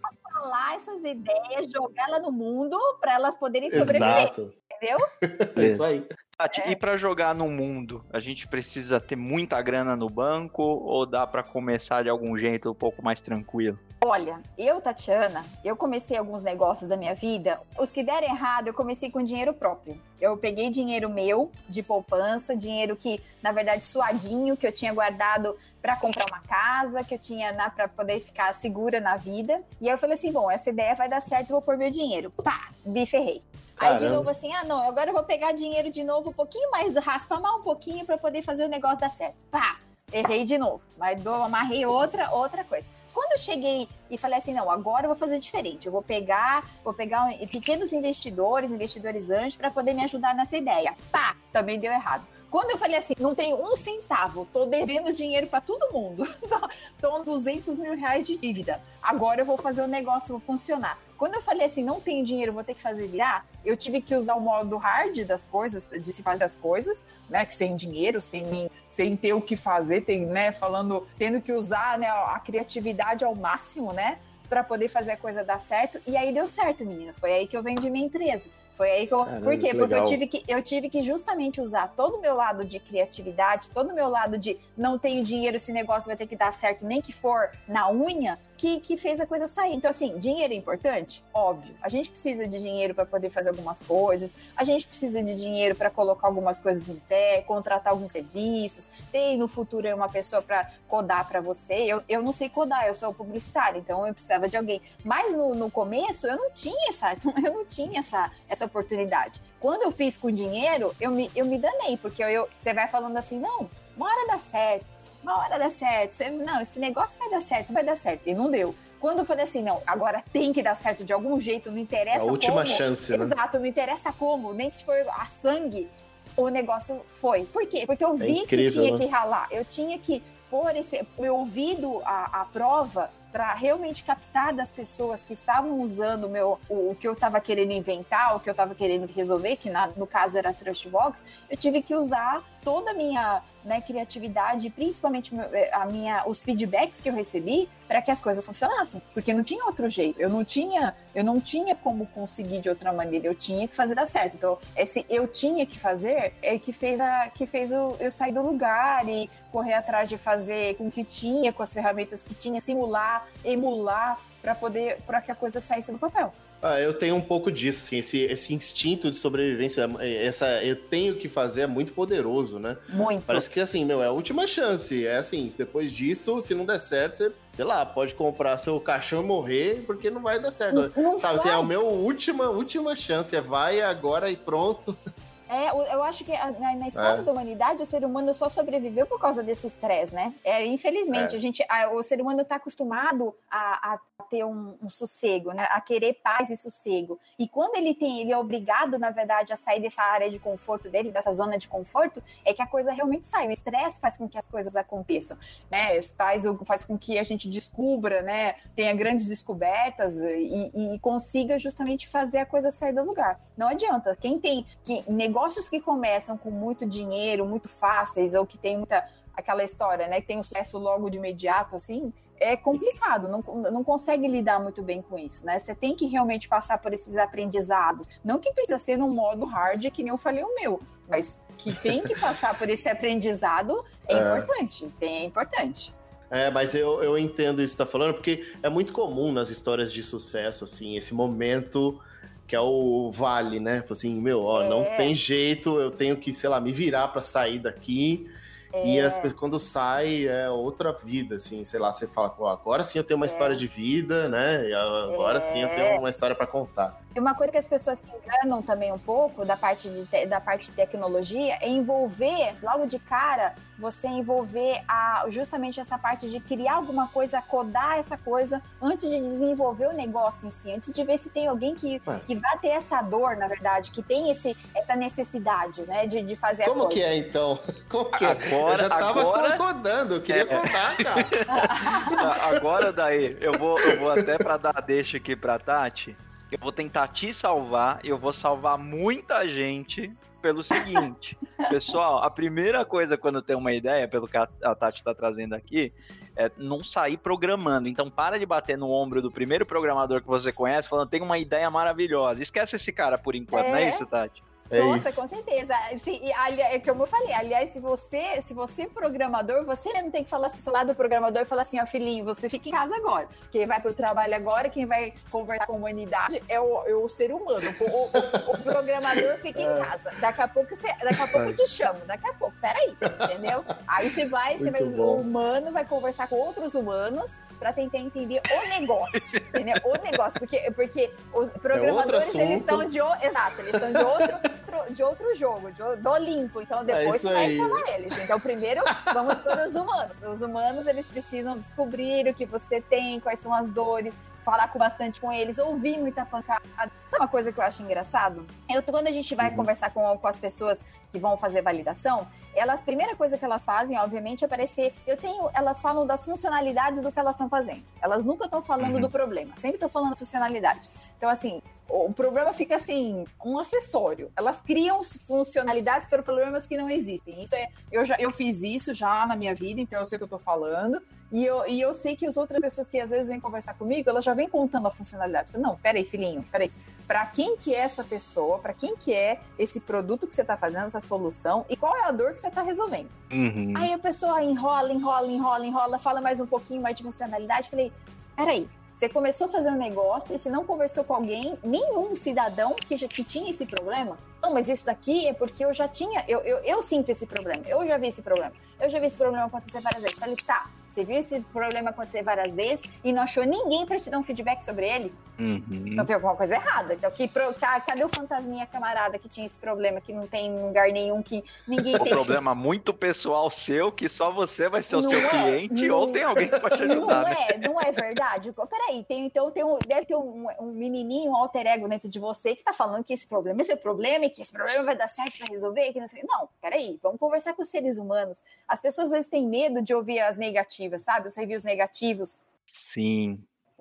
[0.45, 4.19] falar essas ideias, jogar ela no mundo para elas poderem sobreviver.
[4.19, 4.53] Exato.
[4.75, 4.97] Entendeu?
[5.63, 6.05] É isso aí.
[6.37, 6.71] Tati, é.
[6.71, 11.25] e para jogar no mundo, a gente precisa ter muita grana no banco ou dá
[11.25, 13.79] para começar de algum jeito um pouco mais tranquilo?
[14.03, 17.61] Olha, eu, Tatiana, eu comecei alguns negócios da minha vida.
[17.79, 19.97] Os que deram errado, eu comecei com dinheiro próprio.
[20.19, 25.57] Eu peguei dinheiro meu de poupança, dinheiro que, na verdade, suadinho, que eu tinha guardado
[25.81, 29.63] para comprar uma casa, que eu tinha né, para poder ficar segura na vida.
[29.79, 32.29] E aí eu falei assim: bom, essa ideia vai dar certo, vou pôr meu dinheiro.
[32.43, 33.41] Pá, me ferrei.
[33.75, 33.99] Caramba.
[34.01, 36.69] Aí de novo assim, ah não, agora eu vou pegar dinheiro de novo um pouquinho
[36.71, 39.35] mais, raspa mal um pouquinho para poder fazer o negócio dar certo.
[39.51, 39.77] Pá,
[40.11, 42.87] errei de novo, mas dou, amarrei outra, outra coisa.
[43.13, 46.69] Quando eu cheguei e falei assim, não, agora eu vou fazer diferente, eu vou pegar,
[46.83, 50.93] vou pegar pequenos investidores, investidores anjos para poder me ajudar nessa ideia.
[51.11, 52.25] Pá, também deu errado.
[52.49, 56.25] Quando eu falei assim, não tenho um centavo, tô devendo dinheiro para todo mundo,
[57.01, 58.81] tô 200 mil reais de dívida.
[59.01, 60.97] Agora eu vou fazer o negócio vou funcionar.
[61.17, 64.13] Quando eu falei assim, não tenho dinheiro, vou ter que fazer virar, eu tive que
[64.13, 67.45] usar o modo hard das coisas, de se fazer as coisas, né?
[67.45, 70.51] Que sem dinheiro, sem, sem ter o que fazer, tem, né?
[70.51, 74.19] Falando, tendo que usar né, a criatividade ao máximo, né?
[74.49, 75.99] Para poder fazer a coisa dar certo.
[76.05, 77.13] E aí deu certo, menina.
[77.13, 78.49] Foi aí que eu vendi minha empresa.
[78.75, 79.23] Foi aí que eu.
[79.23, 79.73] Caramba, Por quê?
[79.73, 83.69] Porque eu tive, que, eu tive que justamente usar todo o meu lado de criatividade,
[83.69, 86.85] todo o meu lado de não tenho dinheiro, esse negócio vai ter que dar certo,
[86.85, 89.73] nem que for na unha, que, que fez a coisa sair.
[89.73, 91.23] Então, assim, dinheiro é importante?
[91.33, 91.73] Óbvio.
[91.81, 95.75] A gente precisa de dinheiro para poder fazer algumas coisas, a gente precisa de dinheiro
[95.75, 100.69] para colocar algumas coisas em pé, contratar alguns serviços, ter no futuro uma pessoa para
[100.87, 101.73] codar para você.
[101.73, 104.81] Eu, eu não sei codar, eu sou publicitária, então eu precisava de alguém.
[105.03, 109.41] Mas no, no começo eu não tinha essa, eu não tinha essa, essa essa oportunidade.
[109.59, 113.15] Quando eu fiz com dinheiro, eu me, eu me danei, porque eu, você vai falando
[113.17, 114.85] assim, não, uma hora dá certo,
[115.23, 118.33] uma hora dá certo, você, não, esse negócio vai dar certo, vai dar certo, e
[118.33, 118.75] não deu.
[118.99, 122.19] Quando eu falei assim, não, agora tem que dar certo de algum jeito, não interessa
[122.19, 122.29] como.
[122.29, 123.25] A última como, chance, né?
[123.25, 125.87] Exato, não interessa como, nem que for a sangue,
[126.35, 127.45] o negócio foi.
[127.45, 127.85] Por quê?
[127.85, 128.97] Porque eu é vi é incrível, que tinha né?
[128.97, 134.53] que ralar, eu tinha que pôr esse meu ouvido à, à prova para realmente captar
[134.53, 138.39] das pessoas que estavam usando o, meu, o, o que eu estava querendo inventar, o
[138.39, 142.41] que eu estava querendo resolver, que na, no caso era Trustbox, eu tive que usar
[142.63, 148.01] toda a minha né, criatividade, principalmente eh, a minha, os feedbacks que eu recebi, para
[148.01, 150.19] que as coisas funcionassem, porque não tinha outro jeito.
[150.19, 153.27] Eu não tinha, eu não tinha como conseguir de outra maneira.
[153.27, 154.35] Eu tinha que fazer dar certo.
[154.35, 158.31] Então, esse eu tinha que fazer é que fez a que fez eu, eu sair
[158.31, 162.33] do lugar e correr atrás de fazer com o que tinha, com as ferramentas que
[162.33, 166.31] tinha, simular, emular para poder para que a coisa saísse do papel.
[166.61, 171.15] Ah, eu tenho um pouco disso, assim, esse, esse instinto de sobrevivência, essa eu tenho
[171.15, 172.75] que fazer é muito poderoso, né?
[172.89, 173.23] Muito.
[173.23, 175.05] Parece que assim, meu, é a última chance.
[175.05, 179.21] É assim, depois disso, se não der certo, você, sei lá, pode comprar seu caixão
[179.21, 180.91] e morrer, porque não vai dar certo.
[180.95, 183.35] Não, não Sabe, assim, é a minha última, última chance.
[183.35, 184.97] É vai agora e pronto.
[185.55, 187.23] É, eu acho que na, na história é.
[187.23, 190.33] da humanidade o ser humano só sobreviveu por causa desse estresse, né?
[190.43, 191.37] É, infelizmente, é.
[191.37, 195.65] a gente, a, o ser humano está acostumado a, a ter um, um, sossego, né?
[195.71, 197.17] A querer paz e sossego.
[197.39, 200.89] E quando ele tem, ele é obrigado, na verdade, a sair dessa área de conforto
[200.89, 203.47] dele, dessa zona de conforto, é que a coisa realmente sai.
[203.47, 205.37] O estresse faz com que as coisas aconteçam,
[205.71, 206.01] né?
[206.01, 208.55] Faz, faz com que a gente descubra, né?
[208.75, 213.39] Tenha grandes descobertas e, e consiga justamente fazer a coisa sair do lugar.
[213.55, 214.17] Não adianta.
[214.17, 215.01] Quem tem que
[215.45, 219.05] negócios que começam com muito dinheiro, muito fáceis, ou que tem muita
[219.35, 223.83] aquela história, né, que tem o sucesso logo de imediato, assim, é complicado, não, não
[223.83, 225.59] consegue lidar muito bem com isso, né?
[225.59, 228.09] Você tem que realmente passar por esses aprendizados.
[228.23, 231.73] Não que precisa ser no modo hard, que nem eu falei o meu, mas que
[231.73, 234.19] tem que passar por esse aprendizado é, é.
[234.19, 235.93] importante, é importante.
[236.29, 239.49] É, mas eu, eu entendo isso que você tá falando, porque é muito comum nas
[239.49, 241.99] histórias de sucesso, assim, esse momento
[242.47, 243.83] que é o vale, né?
[243.89, 244.69] Assim, meu, ó, é.
[244.69, 248.29] não tem jeito, eu tenho que, sei lá, me virar para sair daqui.
[248.71, 248.87] É.
[248.87, 253.03] E as, quando sai é outra vida, assim, sei lá, você fala, agora sim eu
[253.03, 253.27] tenho uma é.
[253.27, 254.71] história de vida, né?
[255.11, 255.97] Agora sim eu tenho é.
[255.97, 257.04] uma história para contar.
[257.15, 260.41] E uma coisa que as pessoas se enganam também um pouco da parte de, da
[260.41, 266.41] parte de tecnologia é envolver, logo de cara, você envolver a, justamente essa parte de
[266.41, 271.03] criar alguma coisa, codar essa coisa antes de desenvolver o negócio em si, antes de
[271.05, 272.19] ver se tem alguém que, é.
[272.25, 276.35] que vai ter essa dor, na verdade, que tem esse, essa necessidade, né, de, de
[276.35, 276.95] fazer Como a coisa.
[276.95, 277.57] que é, então?
[277.87, 278.31] Como que é?
[278.31, 279.51] Agora, eu já tava agora...
[279.51, 280.45] concordando, eu queria é.
[280.45, 282.35] contar, cara.
[282.57, 286.15] agora, daí, eu vou, eu vou até para dar deixa aqui pra Tati,
[286.51, 291.35] eu vou tentar te salvar, eu vou salvar muita gente pelo seguinte,
[291.69, 295.91] pessoal, a primeira coisa quando tem uma ideia, pelo que a, Tati está trazendo aqui,
[296.35, 297.89] é não sair programando.
[297.89, 301.39] Então para de bater no ombro do primeiro programador que você conhece, falando tem uma
[301.39, 302.43] ideia maravilhosa.
[302.43, 303.69] Esquece esse cara por enquanto, é.
[303.69, 304.43] não é isso, Tati?
[304.69, 305.21] É Nossa, isso.
[305.21, 305.75] com certeza.
[306.03, 310.09] Se, aliás, é como eu falei, aliás, se você, se você é programador, você mesmo
[310.09, 312.71] tem que falar assim, lado do programador e falar assim, ó, filhinho, você fica em
[312.71, 313.27] casa agora.
[313.51, 316.95] Quem vai para o trabalho agora, quem vai conversar com a humanidade é o, é
[316.95, 317.75] o ser humano.
[317.79, 319.79] O, o, o programador fica em é.
[319.83, 320.11] casa.
[320.19, 323.63] Daqui a pouco você, daqui a pouco eu te chamo, daqui a pouco, peraí, entendeu?
[323.87, 328.41] Aí você vai, você vai, o humano vai conversar com outros humanos para tentar entender
[328.51, 329.75] o negócio, entendeu?
[329.85, 334.54] O negócio, porque, porque os programadores, é eles são de, exato, eles são de outro
[334.55, 336.61] outro, de outro jogo, de, do Olimpo.
[336.61, 338.17] Então é depois é vai chamar eles.
[338.19, 338.81] Então primeiro
[339.13, 340.17] vamos para os humanos.
[340.21, 344.15] Os humanos eles precisam descobrir o que você tem, quais são as dores,
[344.45, 346.61] falar com bastante com eles, ouvir muita pancada.
[347.07, 348.45] Sabe uma coisa que eu acho engraçado?
[348.69, 349.55] Eu, quando a gente vai uhum.
[349.55, 353.65] conversar com, com as pessoas que vão fazer validação, elas, a primeira coisa que elas
[353.65, 354.93] fazem, obviamente, é aparecer.
[355.07, 357.83] Eu tenho, elas falam das funcionalidades do que elas estão fazendo.
[358.01, 359.01] Elas nunca estão falando uhum.
[359.01, 360.89] do problema, sempre estão falando da funcionalidade.
[361.17, 364.31] Então, assim, o problema fica assim, um acessório.
[364.35, 367.43] Elas criam funcionalidades para problemas que não existem.
[367.43, 370.19] Isso é, eu já eu fiz isso já na minha vida, então eu sei o
[370.19, 371.01] que eu estou falando.
[371.31, 374.09] E eu, e eu sei que as outras pessoas que às vezes vêm conversar comigo,
[374.09, 375.51] elas já vêm contando a funcionalidade.
[375.51, 376.71] Falo, não, peraí, filhinho, peraí.
[377.07, 378.59] Para quem que é essa pessoa?
[378.59, 381.65] Para quem que é esse produto que você está fazendo, essa solução?
[381.69, 383.09] E qual é a dor que você está resolvendo?
[383.31, 383.73] Uhum.
[383.75, 387.69] Aí a pessoa enrola, enrola, enrola, enrola, fala mais um pouquinho mais de funcionalidade.
[387.69, 387.91] Falei,
[388.35, 393.25] peraí, você começou um negócio e você não conversou com alguém, nenhum cidadão que, que
[393.25, 394.17] tinha esse problema.
[394.45, 397.63] Não, mas isso daqui é porque eu já tinha, eu, eu, eu sinto esse problema,
[397.65, 398.53] eu já vi esse problema.
[398.79, 400.19] Eu já vi esse problema acontecer várias vezes.
[400.19, 404.09] Falei, tá, você viu esse problema acontecer várias vezes e não achou ninguém para te
[404.09, 405.13] dar um feedback sobre ele?
[405.37, 405.83] Uhum.
[405.87, 406.93] Então tem alguma coisa errada.
[406.93, 411.21] Então, que, cadê o fantasminha camarada que tinha esse problema, que não tem lugar nenhum,
[411.21, 412.13] que ninguém um tem.
[412.13, 412.61] Um problema esse...
[412.61, 415.97] muito pessoal seu, que só você vai ser o não seu é, cliente não...
[415.97, 417.23] ou tem alguém que pode te ajudar.
[417.23, 417.47] Não né?
[417.49, 418.53] é, não é verdade.
[418.69, 422.19] Peraí, tem, então tem um, deve ter um, um menininho, um alter ego dentro de
[422.19, 424.83] você que tá falando que esse problema, esse é o problema e que esse problema
[424.83, 425.93] vai dar certo para resolver.
[425.93, 426.23] Que não, sei.
[426.27, 428.43] não, peraí, vamos conversar com os seres humanos.
[428.67, 431.27] As pessoas às vezes têm medo de ouvir as negativas, sabe?
[431.27, 433.39] Os reviews negativos Sim.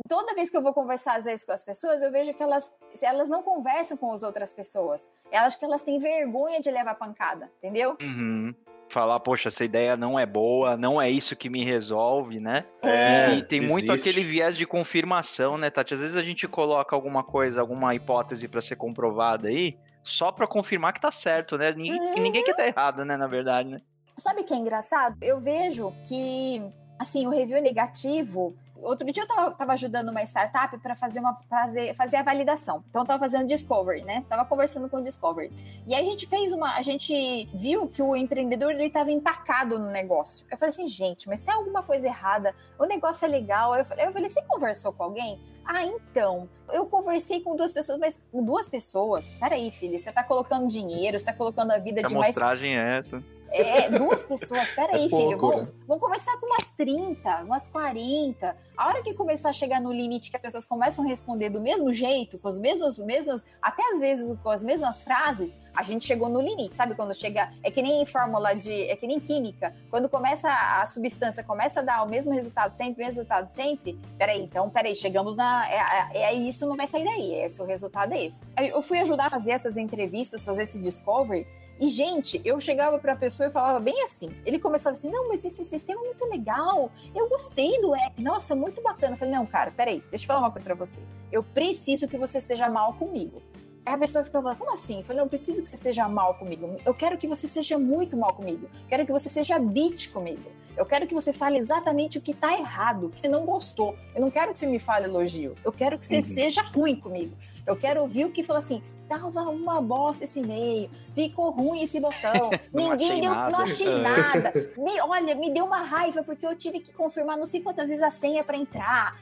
[0.09, 2.71] Toda vez que eu vou conversar às vezes com as pessoas, eu vejo que elas,
[3.01, 5.09] elas não conversam com as outras pessoas.
[5.31, 7.97] Elas que elas têm vergonha de levar pancada, entendeu?
[8.01, 8.55] Uhum
[8.87, 12.64] falar, poxa, essa ideia não é boa, não é isso que me resolve, né?
[12.83, 13.73] É, e, e tem existe.
[13.73, 15.95] muito aquele viés de confirmação, né, Tati?
[15.95, 20.47] Às vezes a gente coloca alguma coisa, alguma hipótese para ser comprovada aí, só para
[20.47, 21.73] confirmar que tá certo, né?
[21.73, 22.23] Ninguém, uhum.
[22.23, 23.81] ninguém quer tá errado, né, na verdade, né?
[24.17, 25.17] Sabe o que é engraçado?
[25.21, 26.62] Eu vejo que,
[26.99, 31.35] assim, o review negativo outro dia eu tava, tava ajudando uma startup para fazer uma
[31.49, 32.85] fazer, fazer a validação.
[32.88, 34.25] Então eu tava fazendo discovery, né?
[34.29, 35.53] Tava conversando com o discovery.
[35.87, 39.79] E aí a gente fez uma, a gente viu que o empreendedor ele tava empacado
[39.79, 40.47] no negócio.
[40.51, 42.55] Eu falei assim, gente, mas tem alguma coisa errada?
[42.79, 43.75] O negócio é legal.
[43.75, 45.40] Eu falei, eu falei, você conversou com alguém?
[45.64, 49.33] Ah, então, eu conversei com duas pessoas, mas duas pessoas?
[49.40, 52.29] Peraí, filho, você tá colocando dinheiro, você tá colocando a vida que de a mais...
[52.29, 53.23] mostragem é essa.
[53.55, 55.73] É, duas pessoas, peraí, é filho, vamos, né?
[55.87, 58.57] vamos conversar com umas 30, umas 40.
[58.77, 61.61] A hora que começar a chegar no limite que as pessoas começam a responder do
[61.61, 66.05] mesmo jeito, com os mesmos, mesmas, até às vezes com as mesmas frases, a gente
[66.05, 66.97] chegou no limite, sabe?
[66.97, 71.45] Quando chega, é que nem fórmula de, é que nem química, quando começa a substância,
[71.45, 75.69] começa a dar o mesmo resultado sempre, mesmo resultado sempre, peraí, então, peraí, chegamos na,
[75.71, 78.40] é, é, é isso, não vai sair daí, esse, o resultado é esse.
[78.59, 81.47] Eu fui ajudar a fazer essas entrevistas, fazer esse discovery,
[81.81, 84.31] e, gente, eu chegava para a pessoa e falava bem assim.
[84.47, 86.91] Ele começava assim: não, mas esse sistema é muito legal.
[87.15, 88.23] Eu gostei do app.
[88.23, 89.15] Nossa, muito bacana.
[89.15, 91.01] Eu falei: não, cara, peraí, deixa eu falar uma coisa para você.
[91.33, 93.43] Eu preciso que você seja mal comigo.
[93.87, 94.99] Aí a pessoa ficava, como assim?
[94.99, 96.77] Eu falei, não, preciso que você seja mal comigo.
[96.87, 98.67] Eu quero que você seja muito mal comigo.
[98.67, 100.51] Eu quero que você seja bit comigo.
[100.75, 103.95] Eu quero que você fale exatamente o que tá errado, que você não gostou.
[104.15, 105.55] Eu não quero que você me fale elogio.
[105.63, 106.23] Eu quero que você uhum.
[106.23, 107.37] seja ruim comigo.
[107.67, 112.01] Eu quero ouvir o que fala assim: tava uma bosta esse e-mail, ficou ruim esse
[112.01, 113.51] botão, ninguém deu, nada.
[113.51, 114.53] não achei nada.
[114.77, 118.03] Me, olha, me deu uma raiva porque eu tive que confirmar não sei quantas vezes
[118.03, 119.17] a senha para entrar.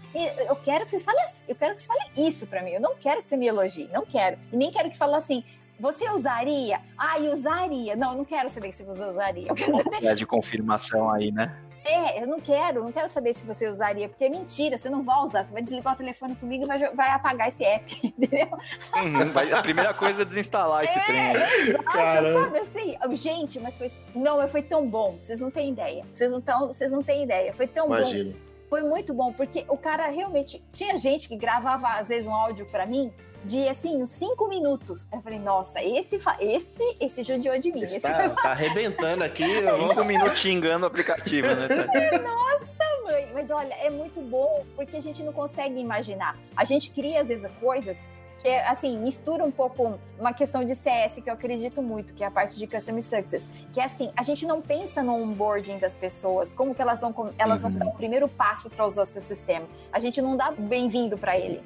[0.48, 1.18] Eu quero que você fale,
[1.48, 2.70] eu quero que você fale isso para mim.
[2.70, 4.38] Eu não quero que você me elogie, não quero.
[4.52, 5.44] E nem quero que fale assim,
[5.78, 6.80] você usaria?
[6.96, 7.96] Ah, usaria.
[7.96, 9.48] Não, eu não quero saber se você usaria.
[9.48, 10.14] Eu quero saber.
[10.14, 11.56] de confirmação aí, né?
[11.84, 15.02] É, eu não quero, não quero saber se você usaria, porque é mentira, você não
[15.02, 18.48] vai usar, você vai desligar o telefone comigo e vai, vai apagar esse app, entendeu?
[18.94, 21.30] Uhum, vai, a primeira coisa é desinstalar esse é, trem.
[21.30, 22.96] Exato, sabe assim?
[23.16, 23.90] Gente, mas foi.
[24.14, 26.04] Não, mas foi tão bom, vocês não têm ideia.
[26.12, 27.52] Vocês não, tão, vocês não têm ideia.
[27.52, 28.32] Foi tão Imagino.
[28.32, 28.38] bom.
[28.70, 30.62] Foi muito bom, porque o cara realmente.
[30.72, 33.12] Tinha gente que gravava, às vezes, um áudio para mim
[33.44, 35.08] de assim, uns cinco minutos.
[35.12, 37.82] Eu falei, nossa, esse, esse, esse judiou de mim.
[37.82, 39.44] Esse tá, tá arrebentando aqui.
[39.82, 41.68] Cinco minutos xingando o aplicativo, né?
[42.18, 43.28] nossa, mãe.
[43.32, 46.36] Mas olha, é muito bom porque a gente não consegue imaginar.
[46.56, 47.98] A gente cria, às vezes, coisas
[48.40, 52.26] que, assim, mistura um pouco uma questão de CS que eu acredito muito, que é
[52.26, 53.48] a parte de Customer Success.
[53.72, 57.14] Que é assim, a gente não pensa no onboarding das pessoas, como que elas vão,
[57.38, 57.70] elas uhum.
[57.70, 59.66] vão dar o primeiro passo para usar o seu sistema.
[59.92, 61.62] A gente não dá bem-vindo para ele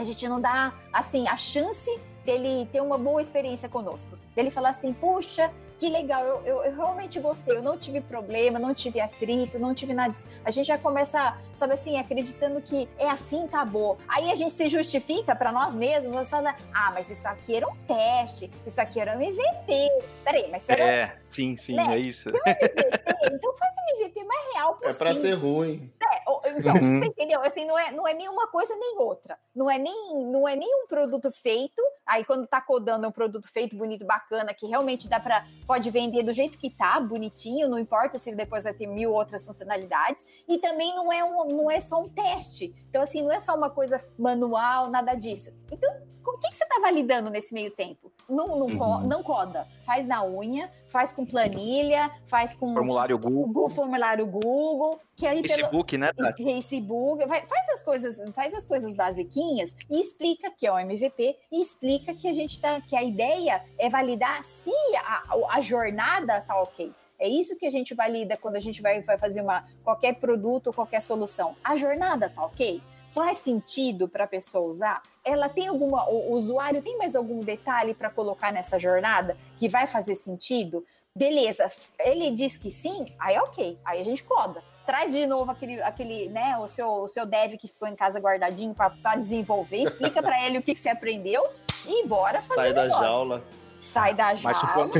[0.00, 1.90] a gente não dá, assim, a chance
[2.24, 4.18] dele ter uma boa experiência conosco.
[4.34, 8.58] Dele falar assim, puxa, que legal, eu, eu, eu, realmente gostei, eu não tive problema,
[8.58, 10.26] não tive atrito, não tive nada disso.
[10.44, 13.98] A gente já começa, sabe assim, acreditando que é assim, acabou.
[14.06, 17.66] Aí a gente se justifica para nós mesmos, nós fala, ah, mas isso aqui era
[17.66, 19.88] um teste, isso aqui era um MVP.
[20.22, 20.84] Peraí, mas será?
[20.84, 21.94] É, sim, sim, né?
[21.94, 22.28] é isso.
[22.28, 24.90] MVP, então faz um MVP mais real possível.
[24.90, 25.92] É para ser ruim.
[26.02, 26.20] É,
[26.56, 27.04] então, uhum.
[27.04, 27.40] entendeu?
[27.42, 29.38] Assim, não é, não é nenhuma coisa nem outra.
[29.54, 33.12] Não é nem, não é nem um produto feito, aí quando tá codando é um
[33.12, 37.68] produto feito, bonito, bacana, que realmente dá para pode vender do jeito que tá, bonitinho,
[37.68, 40.24] não importa se depois vai ter mil outras funcionalidades.
[40.48, 42.74] E também não é, um, não é só um teste.
[42.88, 45.50] Então, assim, não é só uma coisa manual, nada disso.
[45.70, 45.90] Então,
[46.22, 48.12] com o que, que você está validando nesse meio tempo?
[48.30, 49.06] Não, não, uhum.
[49.06, 49.66] não, coda.
[49.84, 52.72] Faz na unha, faz com planilha, faz com.
[52.72, 53.68] Formulário Google.
[53.68, 55.00] formulário Google.
[55.16, 56.42] Que aí Facebook, pelo, né, Tati?
[56.42, 57.26] Facebook.
[57.26, 62.14] Faz as coisas, faz as coisas basiquinhas e explica que é o MVP e explica
[62.14, 62.80] que a gente tá.
[62.80, 64.70] que a ideia é validar se
[65.04, 66.92] a, a jornada tá ok.
[67.20, 70.72] É isso que a gente valida quando a gente vai, vai fazer uma, qualquer produto,
[70.72, 71.54] qualquer solução.
[71.62, 72.80] A jornada tá ok?
[73.10, 75.02] Faz sentido para a pessoa usar?
[75.24, 79.86] Ela tem alguma, o usuário tem mais algum detalhe para colocar nessa jornada que vai
[79.86, 80.84] fazer sentido?
[81.14, 84.62] Beleza, ele diz que sim, aí ok, aí a gente coda.
[84.86, 88.18] Traz de novo aquele, aquele né, o seu, o seu dev que ficou em casa
[88.18, 91.44] guardadinho para desenvolver, explica para ele o que, que, você aprendeu
[91.84, 93.44] e bora fazer Sai da jaula.
[93.80, 94.58] Sai da jaula.
[94.62, 94.92] Mas quando,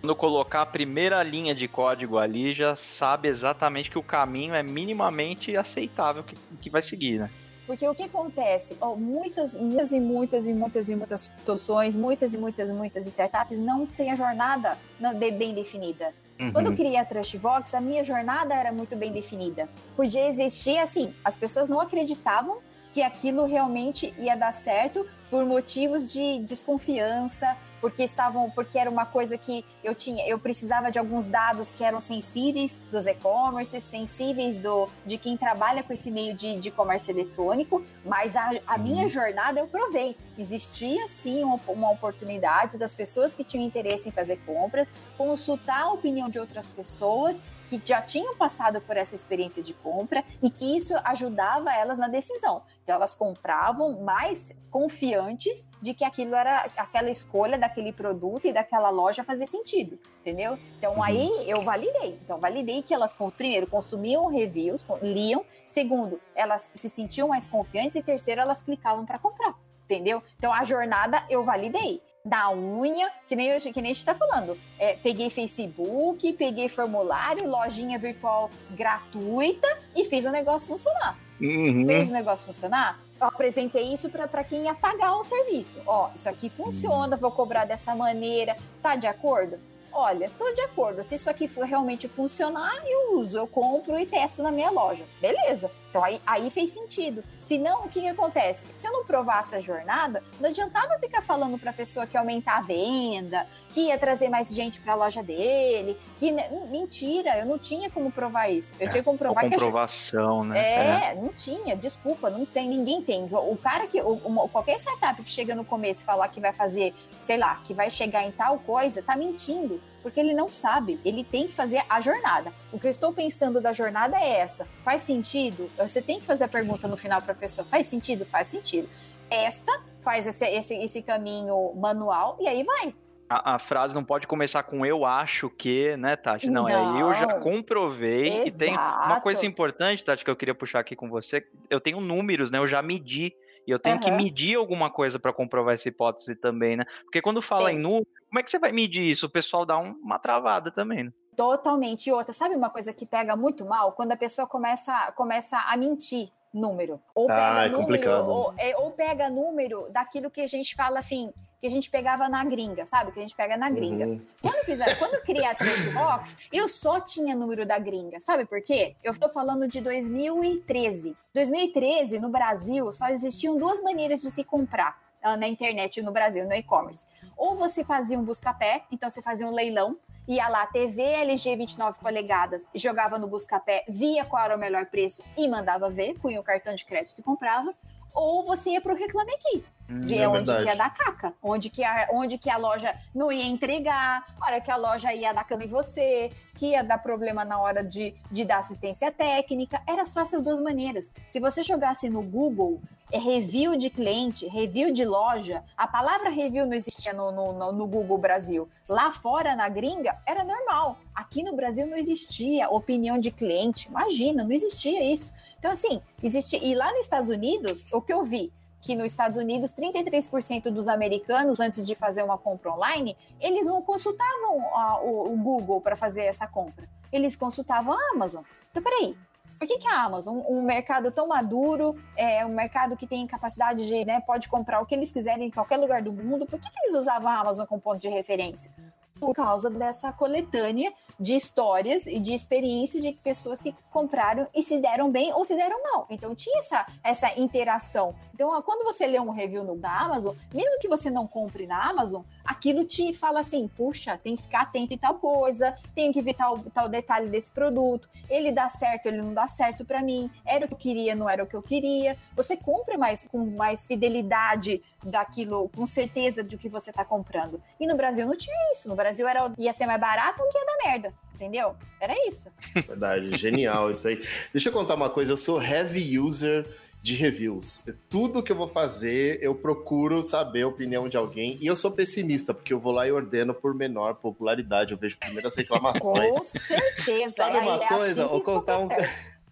[0.00, 4.62] quando colocar a primeira linha de código ali, já sabe exatamente que o caminho é
[4.62, 7.30] minimamente aceitável que, que vai seguir, né?
[7.66, 8.76] Porque o que acontece?
[8.80, 13.06] Oh, muitas, muitas e muitas e muitas e muitas soluções, muitas e muitas e muitas
[13.06, 14.76] startups não têm a jornada
[15.16, 16.12] bem definida.
[16.38, 16.52] Uhum.
[16.52, 19.68] Quando eu criei a Trustbox, a minha jornada era muito bem definida.
[19.96, 22.58] Podia existir assim, as pessoas não acreditavam
[22.92, 29.04] que aquilo realmente ia dar certo por motivos de desconfiança, porque estavam, porque era uma
[29.04, 34.58] coisa que eu tinha, eu precisava de alguns dados que eram sensíveis dos e-commerce, sensíveis
[34.58, 39.02] do, de quem trabalha com esse meio de, de comércio eletrônico, mas a, a minha
[39.02, 39.08] uhum.
[39.08, 40.16] jornada eu provei.
[40.38, 45.92] Existia sim uma, uma oportunidade das pessoas que tinham interesse em fazer compras, consultar a
[45.92, 50.76] opinião de outras pessoas que já tinham passado por essa experiência de compra e que
[50.76, 52.62] isso ajudava elas na decisão.
[52.82, 58.90] Então elas compravam mais confiantes de que aquilo era aquela escolha daquele produto e daquela
[58.90, 60.58] loja fazia sentido, entendeu?
[60.78, 61.02] Então uhum.
[61.02, 62.18] aí eu validei.
[62.22, 68.02] Então validei que elas primeiro consumiam reviews, liam, segundo, elas se sentiam mais confiantes e
[68.02, 70.22] terceiro, elas clicavam para comprar, entendeu?
[70.36, 74.56] Então a jornada eu validei da unha, que nem, que nem a gente tá falando.
[74.78, 81.18] É, peguei Facebook, peguei formulário, lojinha virtual gratuita e fiz o negócio funcionar.
[81.38, 81.84] Uhum.
[81.84, 82.98] Fez o negócio funcionar?
[83.20, 85.76] Eu apresentei isso para quem ia pagar o serviço.
[85.86, 88.56] Ó, isso aqui funciona, vou cobrar dessa maneira.
[88.82, 89.58] Tá de acordo?
[89.94, 94.04] Olha, tô de acordo, se isso aqui for realmente funcionar, eu uso, eu compro e
[94.04, 95.04] testo na minha loja.
[95.20, 95.70] Beleza.
[95.94, 97.22] Então aí, aí fez sentido.
[97.38, 98.64] Se não, o que, que acontece?
[98.78, 102.20] Se eu não provasse a jornada, não adiantava ficar falando para a pessoa que ia
[102.20, 106.32] aumentar a venda, que ia trazer mais gente para a loja dele, que
[106.68, 108.72] mentira, eu não tinha como provar isso.
[108.80, 110.44] Eu é, tinha como provar que comprovação, a...
[110.46, 110.58] né?
[110.58, 113.28] É, é, não tinha, desculpa, não tem, ninguém tem.
[113.30, 114.16] O cara que o,
[114.48, 116.92] qualquer startup que chega no começo e falar que vai fazer,
[117.24, 121.24] sei lá, que vai chegar em tal coisa, tá mentindo porque ele não sabe, ele
[121.24, 122.52] tem que fazer a jornada.
[122.70, 124.66] O que eu estou pensando da jornada é essa.
[124.84, 125.70] Faz sentido?
[125.78, 128.26] Você tem que fazer a pergunta no final para a pessoa: faz sentido?
[128.26, 128.86] Faz sentido.
[129.30, 132.94] Esta faz esse, esse, esse caminho manual e aí vai.
[133.30, 136.50] A, a, frase não pode começar com eu acho que, né, Tati?
[136.50, 136.98] Não, não.
[136.98, 138.28] é eu já comprovei.
[138.28, 138.48] Exato.
[138.48, 141.46] E tem uma coisa importante, Tati, que eu queria puxar aqui com você.
[141.70, 142.58] Eu tenho números, né?
[142.58, 143.34] Eu já medi.
[143.66, 144.02] E eu tenho uhum.
[144.02, 146.84] que medir alguma coisa para comprovar essa hipótese também, né?
[147.04, 149.26] Porque quando fala em número, como é que você vai medir isso?
[149.26, 151.12] O pessoal dá um, uma travada também, né?
[151.36, 152.08] Totalmente.
[152.08, 153.92] E outra, sabe uma coisa que pega muito mal?
[153.92, 157.00] Quando a pessoa começa, começa a mentir número.
[157.14, 158.28] Ou ah, pega é número, complicado.
[158.28, 161.32] Ou, é, ou, pega número daquilo que a gente fala assim,
[161.64, 163.10] que a gente pegava na gringa, sabe?
[163.10, 164.06] Que a gente pega na gringa.
[164.06, 164.20] Uhum.
[164.42, 168.20] Quando, fizeram, quando eu criei a Trustbox, eu só tinha número da gringa.
[168.20, 168.94] Sabe por quê?
[169.02, 171.16] Eu estou falando de 2013.
[171.32, 176.44] 2013, no Brasil, só existiam duas maneiras de se comprar ah, na internet no Brasil,
[176.44, 177.06] no e-commerce.
[177.34, 179.96] Ou você fazia um busca-pé, então você fazia um leilão,
[180.28, 185.24] ia lá, TV LG 29 polegadas, jogava no busca-pé, via qual era o melhor preço
[185.34, 187.74] e mandava ver, punha o cartão de crédito e comprava.
[188.12, 191.34] Ou você ia para o Reclame Aqui, hum, ver é onde que ia dar caca,
[191.42, 195.32] onde que, a, onde que a loja não ia entregar, hora que a loja ia
[195.32, 199.82] dar cano em você, que ia dar problema na hora de, de dar assistência técnica.
[199.86, 201.12] Era só essas duas maneiras.
[201.26, 202.80] Se você jogasse no Google
[203.12, 207.86] é review de cliente, review de loja, a palavra review não existia no, no, no
[207.86, 208.68] Google Brasil.
[208.88, 210.98] Lá fora, na gringa, era normal.
[211.14, 213.88] Aqui no Brasil não existia opinião de cliente.
[213.88, 215.32] Imagina, não existia isso.
[215.58, 216.56] Então, assim, existe.
[216.56, 218.52] E lá nos Estados Unidos, o que eu vi?
[218.84, 223.80] Que nos Estados Unidos 33% dos americanos, antes de fazer uma compra online, eles não
[223.80, 226.86] consultavam a, o, o, Google para fazer essa compra.
[227.10, 228.44] Eles consultavam a Amazon.
[228.70, 229.16] Então, peraí.
[229.58, 233.86] Por que, que a Amazon, um, mercado tão maduro, é um mercado que tem capacidade
[233.86, 236.68] de, né, pode comprar o que eles quiserem em qualquer lugar do mundo, por que,
[236.68, 238.70] que eles usavam a Amazon como ponto de referência?
[239.18, 244.80] por causa dessa coletânea de histórias e de experiências de pessoas que compraram e se
[244.80, 246.06] deram bem ou se deram mal.
[246.10, 248.14] Então tinha essa, essa interação.
[248.34, 251.88] Então, quando você lê um review no da Amazon, mesmo que você não compre na
[251.88, 256.20] Amazon, aquilo te fala assim: puxa, tem que ficar atento em tal coisa, tem que
[256.20, 260.28] ver tal, tal detalhe desse produto, ele dá certo, ele não dá certo para mim,
[260.44, 262.16] era o que eu queria, não era o que eu queria.
[262.34, 267.62] Você compra mais com mais fidelidade daquilo, com certeza do que você está comprando.
[267.78, 268.88] E no Brasil não tinha isso.
[268.88, 271.03] No Brasil era, ia ser mais barato do que ia dar merda.
[271.34, 271.74] Entendeu?
[272.00, 272.48] Era isso.
[272.74, 274.22] Verdade, genial isso aí.
[274.52, 276.66] Deixa eu contar uma coisa, eu sou heavy user
[277.04, 277.82] de reviews.
[278.08, 281.58] Tudo que eu vou fazer, eu procuro saber a opinião de alguém.
[281.60, 284.92] E eu sou pessimista, porque eu vou lá e ordeno por menor popularidade.
[284.92, 286.34] Eu vejo primeiras reclamações.
[286.34, 287.34] Com certeza.
[287.34, 288.24] Sabe uma é coisa?
[288.24, 288.88] Assim vou contar um.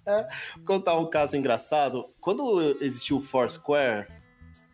[0.05, 0.27] É,
[0.67, 2.13] contar um caso engraçado.
[2.21, 4.09] Quando existiu o Foursquare,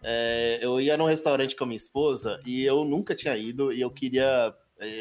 [0.02, 3.78] é, eu ia num restaurante com a minha esposa e eu nunca tinha ido e
[3.78, 4.54] eu queria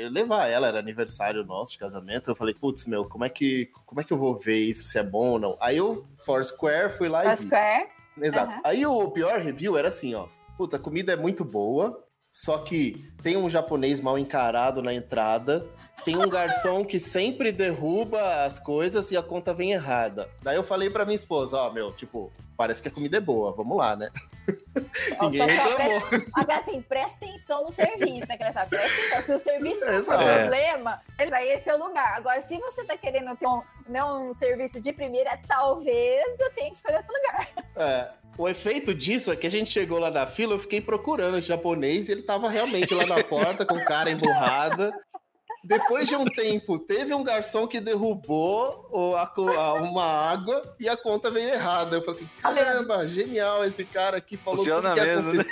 [0.09, 2.29] levar ela, era aniversário nosso de casamento.
[2.29, 4.97] Eu falei, putz, meu, como é que como é que eu vou ver isso, se
[4.97, 5.57] é bom ou não?
[5.59, 7.87] Aí eu, Foursquare, fui lá Foursquare.
[8.17, 8.25] e vi.
[8.27, 8.53] Exato.
[8.55, 8.61] Uhum.
[8.63, 10.27] Aí o pior review era assim, ó.
[10.57, 15.67] Puta, a comida é muito boa, Só que tem um japonês mal encarado na entrada,
[16.03, 20.29] tem um garçom que sempre derruba as coisas e a conta vem errada.
[20.41, 23.21] Daí eu falei pra minha esposa, ó, oh, meu, tipo, parece que a comida é
[23.21, 24.09] boa, vamos lá, né?
[25.21, 26.01] Ninguém reclamou.
[26.33, 28.37] Agora, assim, presta atenção no serviço, né?
[28.37, 29.21] Presta atenção.
[29.21, 30.39] Se o serviço não for é.
[30.39, 32.15] problema, aí esse é o lugar.
[32.15, 36.69] Agora, se você tá querendo ter um, né, um serviço de primeira, talvez eu tenha
[36.69, 37.49] que escolher outro lugar.
[37.75, 38.09] É.
[38.37, 41.47] O efeito disso é que a gente chegou lá na fila, eu fiquei procurando esse
[41.47, 44.93] japonês e ele tava realmente lá na porta com cara emburrada.
[45.67, 51.29] Depois de um tempo, teve um garçom que derrubou a, uma água e a conta
[51.29, 51.97] veio errada.
[51.97, 55.43] Eu falei assim: caramba, genial esse cara aqui falou Funciona que mesmo, né?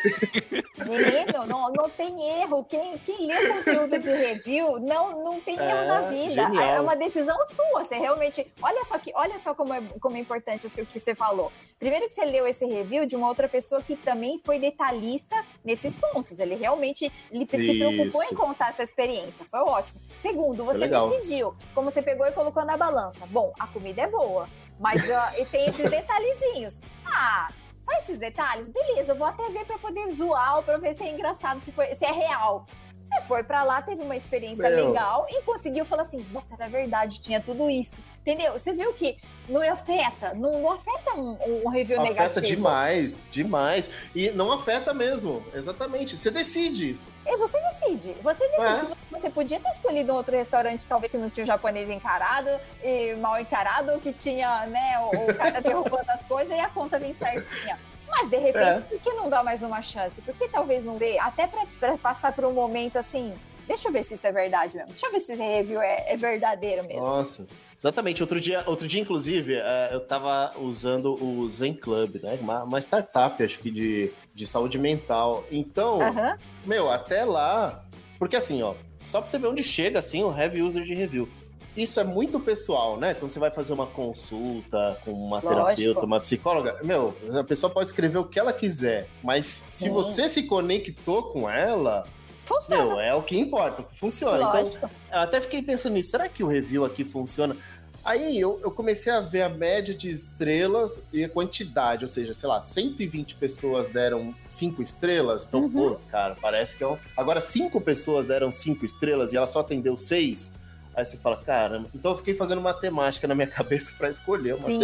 [0.86, 2.64] Menino, não, não tem erro.
[2.64, 6.44] Quem, quem lê conteúdo de review não, não tem é, erro na vida.
[6.44, 6.64] Genial.
[6.64, 7.84] É uma decisão sua.
[7.84, 8.48] Você realmente.
[8.62, 11.52] Olha só, que, olha só como, é, como é importante o que você falou.
[11.78, 15.98] Primeiro que você leu esse review de uma outra pessoa que também foi detalhista nesses
[15.98, 16.40] pontos.
[16.40, 19.46] Ele realmente ele se preocupou em contar essa experiência.
[19.50, 20.05] Foi ótimo.
[20.18, 23.26] Segundo, é você é decidiu, como você pegou e colocou na balança.
[23.28, 24.48] Bom, a comida é boa,
[24.80, 26.80] mas uh, tem esses detalhezinhos.
[27.06, 27.50] Ah,
[27.80, 28.68] só esses detalhes?
[28.68, 31.72] Beleza, eu vou até ver para poder zoar ou pra ver se é engraçado, se,
[31.72, 32.66] foi, se é real.
[33.06, 34.88] Você foi para lá, teve uma experiência Meu.
[34.88, 38.02] legal e conseguiu falar assim: nossa, era verdade, tinha tudo isso.
[38.22, 38.54] Entendeu?
[38.54, 42.22] Você viu que não afeta, não, não afeta um, um review afeta negativo.
[42.22, 43.90] Afeta demais, demais.
[44.16, 46.18] E não afeta mesmo, exatamente.
[46.18, 47.00] Você decide.
[47.26, 48.16] E você decide.
[48.22, 48.92] Você decide.
[48.92, 49.20] É.
[49.20, 52.50] Você podia ter escolhido um outro restaurante, talvez que não tinha o japonês encarado
[52.84, 56.70] e mal encarado, ou que tinha, né, o, o cara derrubando as coisas e a
[56.70, 57.80] conta vem certinha.
[58.08, 58.80] Mas de repente, é.
[58.82, 60.22] por que não dá mais uma chance?
[60.22, 61.18] Por que talvez não dê?
[61.18, 63.36] Até para passar por um momento assim.
[63.68, 64.92] Deixa eu ver se isso é verdade mesmo.
[64.92, 67.06] Deixa eu ver se esse review é, é verdadeiro mesmo.
[67.06, 67.48] Nossa.
[67.78, 68.22] Exatamente.
[68.24, 72.38] Outro dia, outro dia inclusive, é, eu tava usando o Zen Club, né?
[72.42, 75.46] Uma, uma startup, acho que de, de saúde mental.
[75.52, 76.38] Então, uhum.
[76.66, 77.86] meu, até lá.
[78.18, 81.30] Porque assim, ó, só pra você ver onde chega, assim, o heavy user de review
[81.76, 83.14] isso é muito pessoal, né?
[83.14, 85.50] Quando você vai fazer uma consulta com uma Lógico.
[85.50, 89.86] terapeuta, uma psicóloga, meu, a pessoa pode escrever o que ela quiser, mas Sim.
[89.86, 92.08] se você se conectou com ela,
[92.46, 92.86] funciona.
[92.86, 94.38] Meu, é o que importa, funciona.
[94.38, 94.78] Então, Lógico.
[94.78, 97.56] Então, eu até fiquei pensando nisso, será que o review aqui funciona?
[98.04, 102.36] Aí eu, eu, comecei a ver a média de estrelas e a quantidade, ou seja,
[102.36, 105.72] sei lá, 120 pessoas deram 5 estrelas, então, uhum.
[105.72, 107.00] putz, cara, parece que é um...
[107.18, 110.52] Agora, 5 pessoas deram 5 estrelas e ela só atendeu 6,
[110.96, 111.90] Aí você fala, caramba.
[111.94, 114.80] Então eu fiquei fazendo matemática na minha cabeça para escolher uma sim.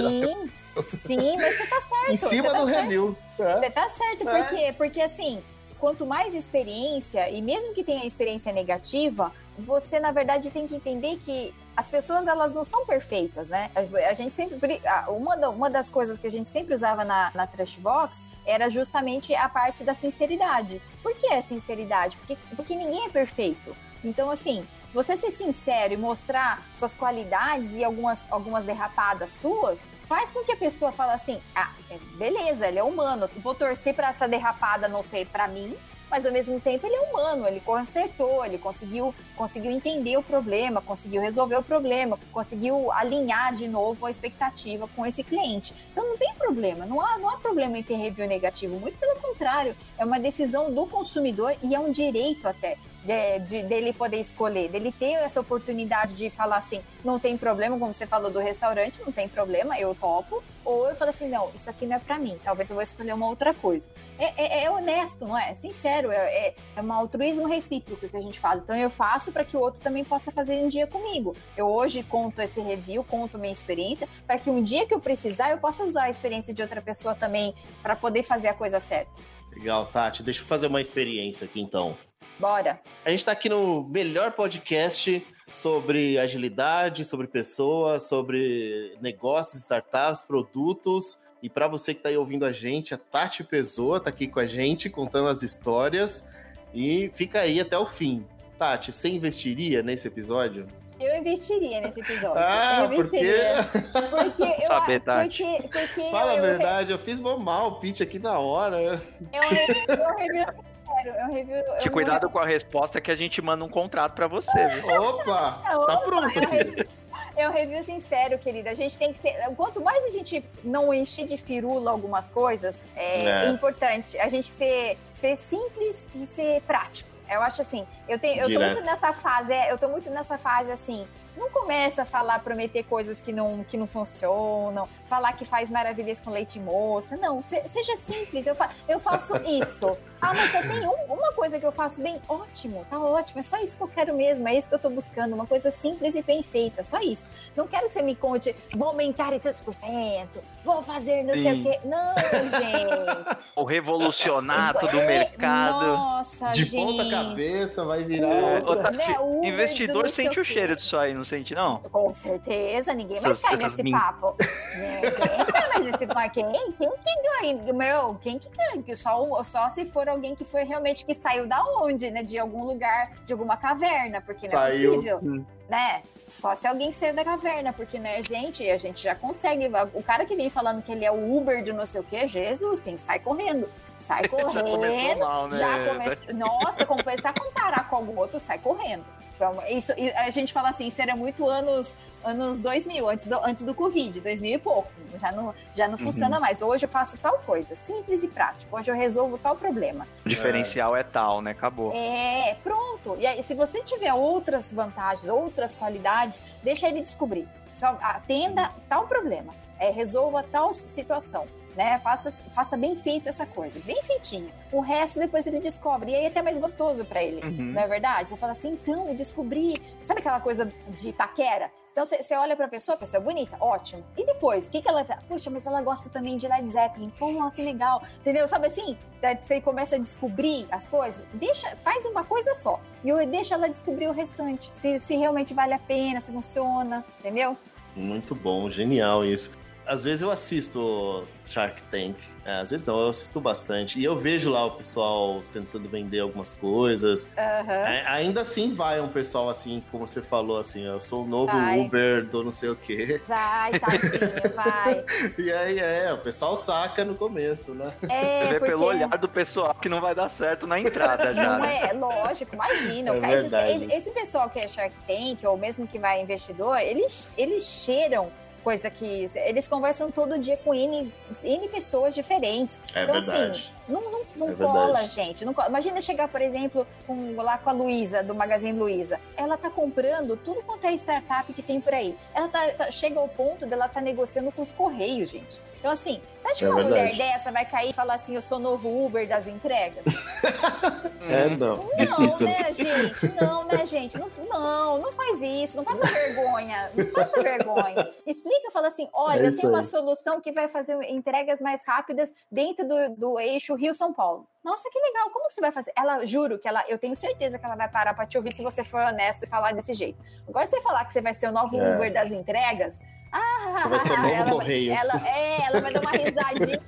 [1.08, 2.12] Sim, mas você tá certo.
[2.12, 2.82] em cima tá do certo.
[2.82, 3.18] review.
[3.40, 3.58] É.
[3.58, 4.44] Você tá certo, por é.
[4.44, 4.76] quê?
[4.78, 5.42] Porque assim,
[5.82, 11.18] quanto mais experiência, e mesmo que tenha experiência negativa, você na verdade tem que entender
[11.18, 13.72] que as pessoas elas não são perfeitas, né?
[14.08, 14.80] A gente sempre.
[15.08, 19.34] Uma, uma das coisas que a gente sempre usava na, na Trash Box era justamente
[19.34, 20.80] a parte da sinceridade.
[21.02, 22.16] Por que é sinceridade?
[22.18, 23.76] Porque, porque ninguém é perfeito.
[24.04, 24.64] Então, assim,
[24.94, 29.80] você ser sincero e mostrar suas qualidades e algumas, algumas derrapadas suas,
[30.12, 33.94] faz com que a pessoa fale assim: ah, é, beleza, ele é humano, vou torcer
[33.94, 35.74] para essa derrapada não ser para mim,
[36.10, 40.82] mas ao mesmo tempo ele é humano, ele consertou, ele conseguiu, conseguiu entender o problema,
[40.82, 45.74] conseguiu resolver o problema, conseguiu alinhar de novo a expectativa com esse cliente.
[45.94, 49.16] Então não tem problema, não há, não há problema em ter review negativo, muito pelo
[49.16, 54.20] contrário, é uma decisão do consumidor e é um direito até de, de, dele poder
[54.20, 58.40] escolher, dele ter essa oportunidade de falar assim, não tem problema, como você falou do
[58.40, 60.44] restaurante, não tem problema, eu topo.
[60.64, 63.14] Ou eu falo assim, não, isso aqui não é para mim, talvez eu vou escolher
[63.14, 63.90] uma outra coisa.
[64.20, 65.50] É, é, é honesto, não é?
[65.50, 68.62] É sincero, é, é, é um altruísmo recíproco que a gente fala.
[68.64, 71.36] Então eu faço para que o outro também possa fazer um dia comigo.
[71.58, 75.50] Eu hoje conto esse review, conto minha experiência, para que um dia que eu precisar,
[75.50, 79.12] eu possa usar a experiência de outra pessoa também para poder fazer a coisa certa.
[79.52, 80.22] Legal, Tati.
[80.22, 81.98] Deixa eu fazer uma experiência aqui então.
[82.42, 82.82] Bora.
[83.06, 85.24] A gente está aqui no melhor podcast
[85.54, 91.20] sobre agilidade, sobre pessoas, sobre negócios, startups, produtos.
[91.44, 94.40] E para você que está aí ouvindo a gente, a Tati Pessoa está aqui com
[94.40, 96.28] a gente contando as histórias.
[96.74, 98.26] E fica aí até o fim.
[98.58, 100.66] Tati, você investiria nesse episódio?
[101.00, 102.38] Eu investiria nesse episódio.
[102.38, 103.70] Ah, eu investiria.
[104.10, 105.44] Porque eu, Saber, Tati.
[105.44, 108.82] Porque, porque Fala eu, a verdade, eu, eu fiz mal o pitch aqui na hora.
[108.82, 111.78] Eu, eu, eu review sério, é um review.
[111.80, 114.88] Te é cuidado com a resposta que a gente manda um contrato pra você, viu?
[115.02, 115.62] Opa!
[115.66, 116.88] É, tá pronto aqui.
[117.36, 118.70] É um review sincero, querida.
[118.70, 119.34] A gente tem que ser.
[119.56, 123.46] Quanto mais a gente não encher de firula algumas coisas, é, é.
[123.46, 127.10] é importante a gente ser, ser simples e ser prático.
[127.30, 130.70] Eu acho assim, eu tenho, eu tô muito nessa fase, eu tô muito nessa fase
[130.70, 135.70] assim, não começa a falar, prometer coisas que não, que não funcionam, falar que faz
[135.70, 137.16] maravilhas com leite moça.
[137.16, 138.46] Não, seja simples.
[138.46, 139.98] Eu, fa eu faço isso.
[140.22, 142.22] Ah, mas você tem um, uma coisa que eu faço bem?
[142.30, 143.40] Ótimo, tá ótimo.
[143.40, 144.48] É só isso que eu quero mesmo.
[144.48, 145.34] É isso que eu tô buscando.
[145.34, 146.84] Uma coisa simples e bem feita.
[146.84, 147.30] Só isso.
[147.56, 151.34] Não quero que você me conte, vou aumentar em tantos por cento, vou fazer não
[151.34, 151.44] Sim.
[151.44, 151.80] sei o quê.
[151.86, 153.42] Não, gente.
[153.56, 155.88] O revolucionar todo o mercado.
[155.88, 156.98] Nossa, De gente.
[156.98, 158.64] ponta cabeça vai virar.
[158.64, 159.16] Ô, Tati, né?
[159.44, 161.80] investidor sente o cheiro disso aí, não sente, não?
[161.80, 162.94] Com certeza.
[162.94, 163.92] Ninguém mais cai nesse min...
[163.92, 164.36] papo.
[164.76, 166.30] Ninguém cai mais nesse papo.
[166.32, 166.52] Quem?
[166.52, 167.74] Quem que ganha?
[167.74, 168.96] Meu, quem que ganha?
[168.96, 172.24] Só, só se for alguém que foi realmente que saiu da onde, né?
[172.24, 174.94] De algum lugar, de alguma caverna, porque não saiu.
[174.94, 175.46] é possível, hum.
[175.70, 176.04] né?
[176.28, 179.70] Só se alguém saiu da caverna, porque, né, gente, a gente já consegue.
[179.94, 182.28] O cara que vem falando que ele é o Uber de não sei o quê,
[182.28, 183.68] Jesus, tem que sair correndo.
[184.02, 184.52] Sai correndo.
[184.54, 185.58] já começou mal, né?
[185.58, 186.34] Já.
[186.34, 189.06] Nossa, começar a comparar com algum outro, sai correndo.
[189.36, 193.66] Então, isso, a gente fala assim, isso era muito anos anos 2000, antes do, antes
[193.66, 194.92] do Covid, 2000 e pouco.
[195.18, 196.06] Já não, já não uhum.
[196.06, 196.62] funciona mais.
[196.62, 198.76] Hoje eu faço tal coisa, simples e prático.
[198.76, 200.08] Hoje eu resolvo tal problema.
[200.26, 201.52] O diferencial é, é tal, né?
[201.52, 201.92] Acabou.
[201.94, 203.18] É, pronto.
[203.20, 207.48] E aí, se você tiver outras vantagens, outras qualidades, deixa ele descobrir.
[207.76, 209.54] Só atenda tal problema.
[209.82, 212.00] É, resolva tal situação né?
[212.00, 214.52] Faça, faça bem feito essa coisa, bem feitinho.
[214.72, 217.72] O resto depois ele descobre, e aí é até mais gostoso para ele, uhum.
[217.74, 218.30] não é verdade?
[218.30, 219.76] Você fala assim, então, eu descobri.
[220.02, 221.72] Sabe aquela coisa de paquera?
[221.92, 224.02] Então você olha pra pessoa, a pessoa é bonita, ótimo.
[224.18, 225.22] E depois, o que, que ela faz?
[225.24, 227.12] Puxa, mas ela gosta também de Led Zeppelin.
[227.20, 228.02] Pô, que legal.
[228.22, 228.48] Entendeu?
[228.48, 228.98] Sabe assim?
[229.44, 232.80] Você começa a descobrir as coisas, deixa, faz uma coisa só.
[233.04, 234.72] E deixa ela descobrir o restante.
[234.74, 237.58] Se, se realmente vale a pena, se funciona, entendeu?
[237.94, 242.16] Muito bom, genial isso às vezes eu assisto Shark Tank.
[242.44, 244.00] É, às vezes não, eu assisto bastante.
[244.00, 247.26] E eu vejo lá o pessoal tentando vender algumas coisas.
[247.38, 247.72] Uhum.
[247.72, 251.52] É, ainda assim vai um pessoal assim, como você falou, assim, eu sou o novo
[251.52, 251.80] vai.
[251.80, 253.22] Uber do não sei o quê.
[253.28, 255.06] Vai, tadinho, vai.
[255.38, 257.94] e aí é, o pessoal saca no começo, né?
[258.10, 258.72] É, você vê porque...
[258.72, 261.58] pelo olhar do pessoal que não vai dar certo na entrada já.
[261.58, 261.90] Não né?
[261.90, 263.12] é, lógico, imagina.
[263.16, 267.34] É esse, esse, esse pessoal que é Shark Tank, ou mesmo que vai investidor, eles,
[267.38, 268.32] eles cheiram
[268.64, 271.12] coisa que eles conversam todo dia com N,
[271.44, 272.80] N pessoas diferentes.
[272.96, 273.52] É então, assim, verdade.
[273.52, 275.08] assim, não, não, não é cola, verdade.
[275.08, 275.46] gente.
[275.46, 275.70] Não cola.
[275.70, 279.20] Imagina chegar, por exemplo, com, lá com a Luísa, do Magazine Luiza.
[279.36, 282.18] Ela tá comprando tudo quanto é startup que tem por aí.
[282.34, 285.60] Ela tá, tá chega ao ponto dela tá negociando com os Correios, gente.
[285.82, 287.12] Então, assim, você acha que é uma verdade.
[287.12, 290.06] mulher dessa vai cair e falar assim, eu sou novo Uber das entregas?
[291.28, 291.78] é, não.
[291.78, 292.46] Não, Difícil.
[292.46, 293.28] né, gente?
[293.42, 294.16] Não, né, gente?
[294.16, 295.78] Não, não, não faz isso.
[295.78, 296.92] Não passa vergonha.
[296.94, 298.14] Não passa vergonha.
[298.28, 302.88] Explica, fala assim, olha, é tem uma solução que vai fazer entregas mais rápidas dentro
[302.88, 304.48] do, do eixo Rio-São Paulo.
[304.64, 305.32] Nossa, que legal.
[305.32, 305.92] Como você vai fazer?
[305.98, 308.62] Ela, juro que ela, eu tenho certeza que ela vai parar para te ouvir se
[308.62, 310.20] você for honesto e falar desse jeito.
[310.48, 311.96] Agora, você falar que você vai ser o novo é.
[311.96, 313.00] Uber das entregas,
[313.32, 315.00] ah, Você vai ser novo ela, Correios.
[315.00, 316.82] Ela, é, ela vai dar uma risadinha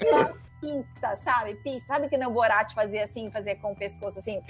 [0.63, 1.55] pista, sabe?
[1.55, 1.87] Pista.
[1.87, 4.41] Sabe que no Borat fazia assim, fazia com o pescoço assim,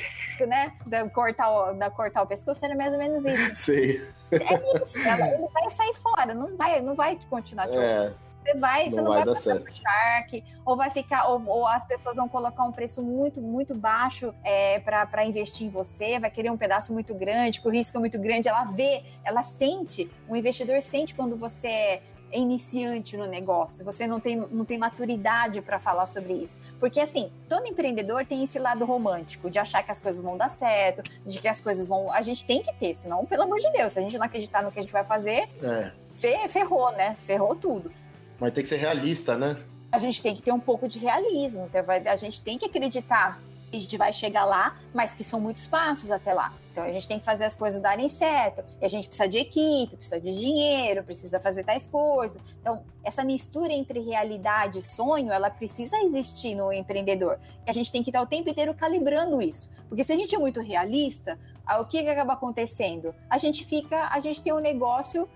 [0.47, 0.73] né?
[0.85, 3.55] Da cortar o, da cortar o pescoço, era mais ou menos isso.
[3.55, 4.01] Sim.
[4.31, 4.99] É isso.
[4.99, 8.13] Ela, vai sair fora, não vai, não vai continuar te é.
[8.43, 9.73] Você vai, não você não vai, vai passar certo.
[9.73, 14.33] Shark, ou vai ficar, ou, ou, as pessoas vão colocar um preço muito, muito baixo
[14.43, 17.99] é, para investir em você, vai querer um pedaço muito grande, que o risco é
[17.99, 18.49] muito grande.
[18.49, 22.01] Ela vê, ela sente, o investidor sente quando você
[22.33, 26.59] é iniciante no negócio, você não tem, não tem maturidade para falar sobre isso.
[26.79, 30.49] Porque, assim, todo empreendedor tem esse lado romântico, de achar que as coisas vão dar
[30.49, 32.11] certo, de que as coisas vão.
[32.11, 34.63] A gente tem que ter, senão, pelo amor de Deus, se a gente não acreditar
[34.63, 36.47] no que a gente vai fazer, é.
[36.47, 37.15] ferrou, né?
[37.19, 37.91] Ferrou tudo.
[38.39, 39.57] Mas tem que ser realista, né?
[39.91, 41.69] A gente tem que ter um pouco de realismo.
[41.69, 45.39] Então a gente tem que acreditar que a gente vai chegar lá, mas que são
[45.39, 46.53] muitos passos até lá.
[46.71, 48.63] Então a gente tem que fazer as coisas darem certo.
[48.81, 52.41] E a gente precisa de equipe, precisa de dinheiro, precisa fazer tais coisas.
[52.59, 57.39] Então, essa mistura entre realidade e sonho, ela precisa existir no empreendedor.
[57.65, 59.69] E a gente tem que estar o tempo inteiro calibrando isso.
[59.87, 61.39] Porque se a gente é muito realista,
[61.79, 63.13] o que, que acaba acontecendo?
[63.29, 65.29] A gente fica, a gente tem um negócio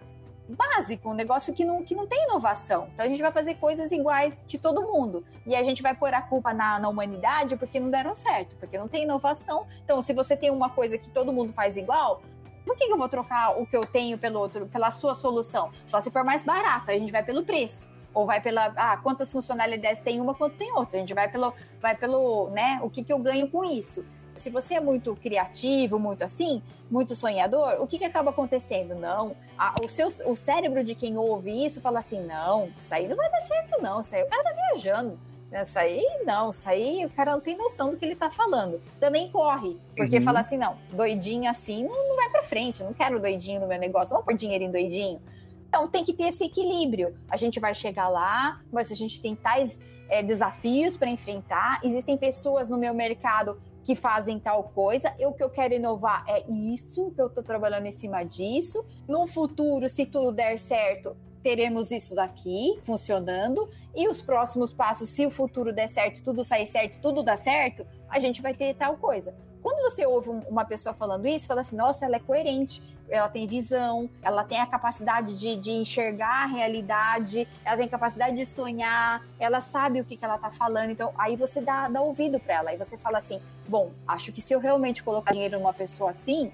[0.49, 2.87] básico, um negócio que não, que não tem inovação.
[2.93, 5.23] Então a gente vai fazer coisas iguais de todo mundo.
[5.45, 8.77] E a gente vai pôr a culpa na, na humanidade porque não deram certo, porque
[8.77, 9.65] não tem inovação.
[9.83, 12.21] Então, se você tem uma coisa que todo mundo faz igual,
[12.65, 15.71] por que, eu vou trocar o que eu tenho pelo outro, pela sua solução?
[15.85, 17.89] Só se for mais barata, a gente vai pelo preço.
[18.13, 20.97] Ou vai pela, ah, quantas funcionalidades tem uma, quantas tem outra.
[20.97, 24.03] A gente vai pelo, vai pelo, né, o que, que eu ganho com isso
[24.37, 28.95] se você é muito criativo, muito assim, muito sonhador, o que, que acaba acontecendo?
[28.95, 33.07] Não, a, o, seu, o cérebro de quem ouve isso fala assim: não, isso aí
[33.07, 33.99] não vai dar certo, não.
[34.01, 35.19] Isso aí o cara tá viajando.
[35.51, 38.81] Isso aí não, isso aí o cara não tem noção do que ele tá falando.
[38.99, 40.21] Também corre, porque uhum.
[40.21, 43.79] fala assim: não, doidinho assim não, não vai pra frente, não quero doidinho no meu
[43.79, 45.19] negócio, vamos pôr dinheiro em doidinho.
[45.67, 47.17] Então tem que ter esse equilíbrio.
[47.29, 51.79] A gente vai chegar lá, mas a gente tem tais é, desafios para enfrentar.
[51.83, 55.15] Existem pessoas no meu mercado que fazem tal coisa.
[55.17, 58.83] Eu que eu quero inovar é isso, que eu estou trabalhando em cima disso.
[59.07, 63.71] No futuro, se tudo der certo, teremos isso daqui funcionando.
[63.95, 67.85] E os próximos passos, se o futuro der certo, tudo sair certo, tudo dá certo,
[68.09, 69.33] a gente vai ter tal coisa.
[69.61, 73.47] Quando você ouve uma pessoa falando isso, fala assim: nossa, ela é coerente, ela tem
[73.47, 79.25] visão, ela tem a capacidade de, de enxergar a realidade, ela tem capacidade de sonhar,
[79.39, 80.89] ela sabe o que, que ela tá falando.
[80.89, 82.69] Então, aí você dá, dá ouvido para ela.
[82.71, 86.51] Aí você fala assim: bom, acho que se eu realmente colocar dinheiro numa pessoa assim,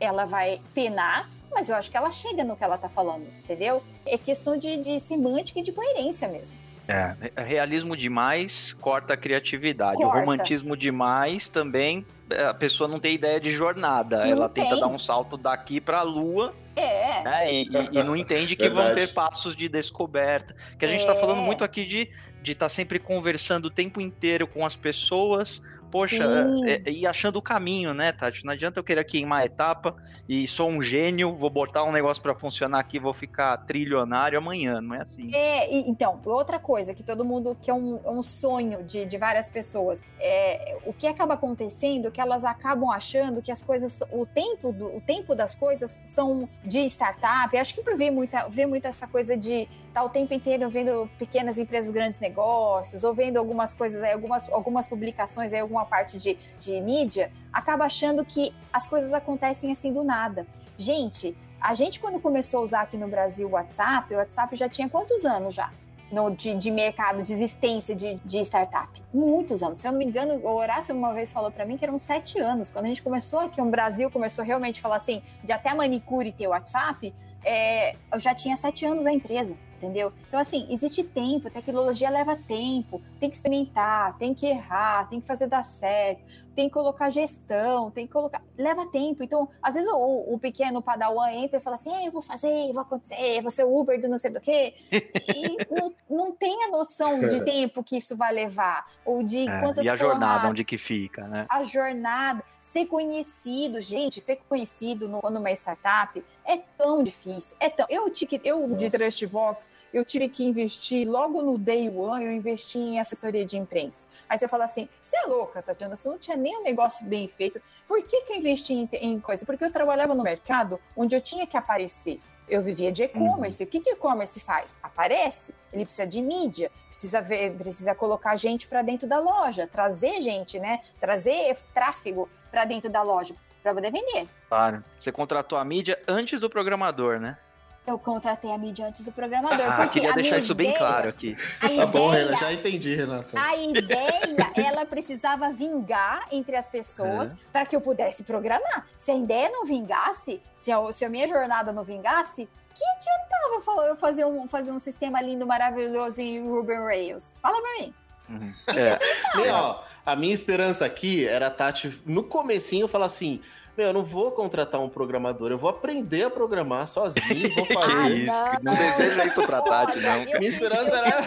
[0.00, 3.82] ela vai penar, mas eu acho que ela chega no que ela tá falando, entendeu?
[4.04, 6.56] É questão de, de semântica e de coerência mesmo.
[6.88, 9.96] É, realismo demais corta a criatividade.
[9.96, 10.16] Corta.
[10.16, 14.18] O romantismo demais também, é, a pessoa não tem ideia de jornada.
[14.18, 14.64] Não Ela tem.
[14.64, 16.54] tenta dar um salto daqui para a lua.
[16.74, 17.22] É.
[17.22, 20.56] Né, e, e, não entende que vão ter passos de descoberta.
[20.78, 21.44] Que a gente está falando é.
[21.44, 22.10] muito aqui de
[22.42, 25.62] de estar tá sempre conversando o tempo inteiro com as pessoas,
[25.92, 26.24] poxa,
[26.66, 28.46] é, é, e achando o caminho, né, Tati?
[28.46, 29.94] Não adianta eu querer queimar a etapa
[30.26, 34.80] e sou um gênio, vou botar um negócio para funcionar aqui, vou ficar trilionário amanhã,
[34.80, 35.30] não é assim.
[35.34, 39.04] É, e, então, outra coisa que todo mundo, que é um, é um sonho de,
[39.04, 43.62] de várias pessoas, é, o que acaba acontecendo é que elas acabam achando que as
[43.62, 48.48] coisas, o tempo, do, o tempo das coisas são de startup, acho que ver muita,
[48.48, 53.04] ver muito essa coisa de estar tá o tempo inteiro vendo pequenas empresas, grandes negócios,
[53.04, 58.24] ou vendo algumas coisas, algumas, algumas publicações, alguma uma parte de, de mídia, acaba achando
[58.24, 60.46] que as coisas acontecem assim do nada.
[60.78, 64.68] Gente, a gente quando começou a usar aqui no Brasil o WhatsApp, o WhatsApp já
[64.68, 65.70] tinha quantos anos já?
[66.10, 69.02] No, de, de mercado, de existência de, de startup.
[69.14, 69.78] Muitos anos.
[69.78, 72.38] Se eu não me engano, o Horácio uma vez falou para mim que eram sete
[72.38, 72.70] anos.
[72.70, 76.30] Quando a gente começou aqui, o Brasil começou realmente a falar assim, de até manicure
[76.30, 80.12] ter WhatsApp, é, eu já tinha sete anos a empresa entendeu?
[80.28, 85.26] Então, assim, existe tempo, tecnologia leva tempo, tem que experimentar, tem que errar, tem que
[85.26, 86.22] fazer dar certo,
[86.54, 88.40] tem que colocar gestão, tem que colocar.
[88.56, 89.22] Leva tempo.
[89.22, 92.82] Então, às vezes o, o pequeno padawan entra e fala assim: eu vou fazer, vou
[92.82, 94.74] acontecer, vou ser Uber do não sei do quê.
[94.90, 98.86] E não, não tem a noção de tempo que isso vai levar.
[99.04, 101.46] Ou de é, quantas E a jornada, onde que fica, né?
[101.48, 107.54] A jornada, ser conhecido, gente, ser conhecido no, numa startup é tão difícil.
[107.60, 107.86] É tão.
[107.90, 112.78] Eu, tive, eu de Trustbox, eu tive que investir logo no day one, eu investi
[112.78, 114.08] em assessoria de imprensa.
[114.26, 117.28] Aí você fala assim: você é louca, Tatiana, você não tinha nem um negócio bem
[117.28, 117.60] feito.
[117.86, 119.44] Por que, que eu investi em, em coisa?
[119.44, 122.20] Porque eu trabalhava no mercado onde eu tinha que aparecer.
[122.52, 123.62] Eu vivia de e-commerce.
[123.62, 123.66] Uhum.
[123.66, 124.76] O que, que e-commerce faz?
[124.82, 125.54] Aparece.
[125.72, 130.58] Ele precisa de mídia, precisa ver, precisa colocar gente para dentro da loja, trazer gente,
[130.58, 130.80] né?
[131.00, 134.28] Trazer tráfego para dentro da loja para poder vender.
[134.50, 134.84] Claro.
[134.98, 137.38] Você contratou a mídia antes do programador, né?
[137.84, 139.66] Eu contratei a mídia antes do programador.
[139.68, 141.36] Ah, queria deixar isso ideia, bem claro aqui.
[141.60, 143.40] Tá ideia, bom, Renan, já entendi, Renata.
[143.40, 147.36] A ideia, ela precisava vingar entre as pessoas é.
[147.52, 148.86] para que eu pudesse programar.
[148.96, 153.88] Se a ideia não vingasse, se a, se a minha jornada não vingasse, que adiantava
[153.88, 157.34] eu fazer um, fazer um sistema lindo, maravilhoso em Ruby Rails?
[157.42, 157.94] Fala pra mim.
[158.28, 158.54] Uhum.
[158.68, 158.96] É.
[159.36, 159.76] Meu,
[160.06, 163.40] a minha esperança aqui era a Tati, no comecinho, falar assim
[163.76, 167.92] meu, eu não vou contratar um programador, eu vou aprender a programar sozinho, vou fazer
[167.92, 168.62] ah, isso.
[168.62, 170.24] Não, não deseja isso pra Tati, não.
[170.24, 171.22] Minha esperança era.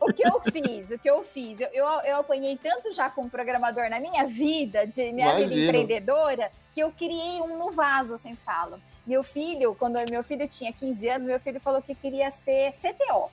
[0.00, 3.28] O que eu fiz, o que eu fiz, eu, eu, eu apanhei tanto já como
[3.28, 5.48] programador na minha vida, de minha Imagino.
[5.48, 8.80] vida empreendedora, que eu criei um no vaso, eu sempre falo.
[9.06, 13.30] Meu filho, quando meu filho tinha 15 anos, meu filho falou que queria ser CTO.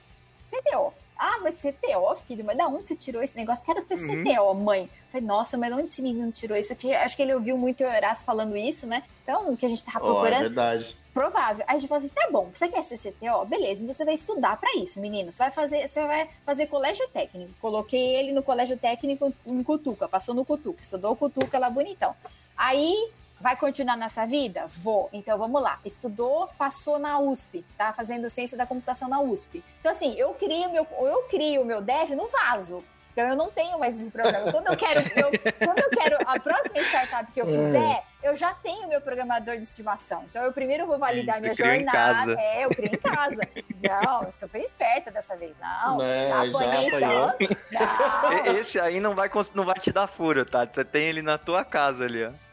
[0.50, 0.94] CTO.
[1.20, 3.66] Ah, mas CTO, filho, mas da onde você tirou esse negócio?
[3.66, 4.24] Quero ser uhum.
[4.24, 4.90] CTO, mãe.
[5.12, 6.94] Falei, nossa, mas de onde esse menino tirou isso aqui?
[6.94, 9.04] Acho que ele ouviu muito o Horácio falando isso, né?
[9.24, 10.34] Então, o que a gente tava procurando.
[10.34, 10.98] Oh, é verdade.
[11.14, 11.66] Provável.
[11.68, 13.46] Aí a gente falou assim: tá bom, você quer ser CTO?
[13.46, 15.32] Beleza, então você vai estudar para isso, menino.
[15.32, 17.52] Você vai fazer, você vai fazer colégio técnico.
[17.60, 22.16] Coloquei ele no colégio técnico em Cutuca, passou no Cutuca, estudou Cutuca lá bonitão.
[22.56, 24.66] Aí Vai continuar nessa vida?
[24.68, 25.10] Vou.
[25.14, 25.80] Então vamos lá.
[25.86, 29.64] Estudou, passou na USP, tá fazendo ciência da computação na USP.
[29.80, 32.84] Então assim, eu crio meu eu crio o meu dev no vaso.
[33.14, 34.52] Então eu não tenho mais esse programa.
[34.52, 35.32] Quando eu quero, eu,
[35.66, 37.50] quando eu quero a próxima startup que eu é.
[37.50, 40.24] fizer, eu já tenho meu programador de estimação.
[40.30, 42.40] Então eu primeiro vou validar minha jornada.
[42.40, 43.42] É, eu crio em casa.
[43.82, 45.56] Não, eu sou bem esperta dessa vez.
[45.60, 48.50] Não, é, já apanhei tanto.
[48.60, 50.68] Esse aí não vai, não vai te dar furo, tá?
[50.72, 52.47] Você tem ele na tua casa ali, ó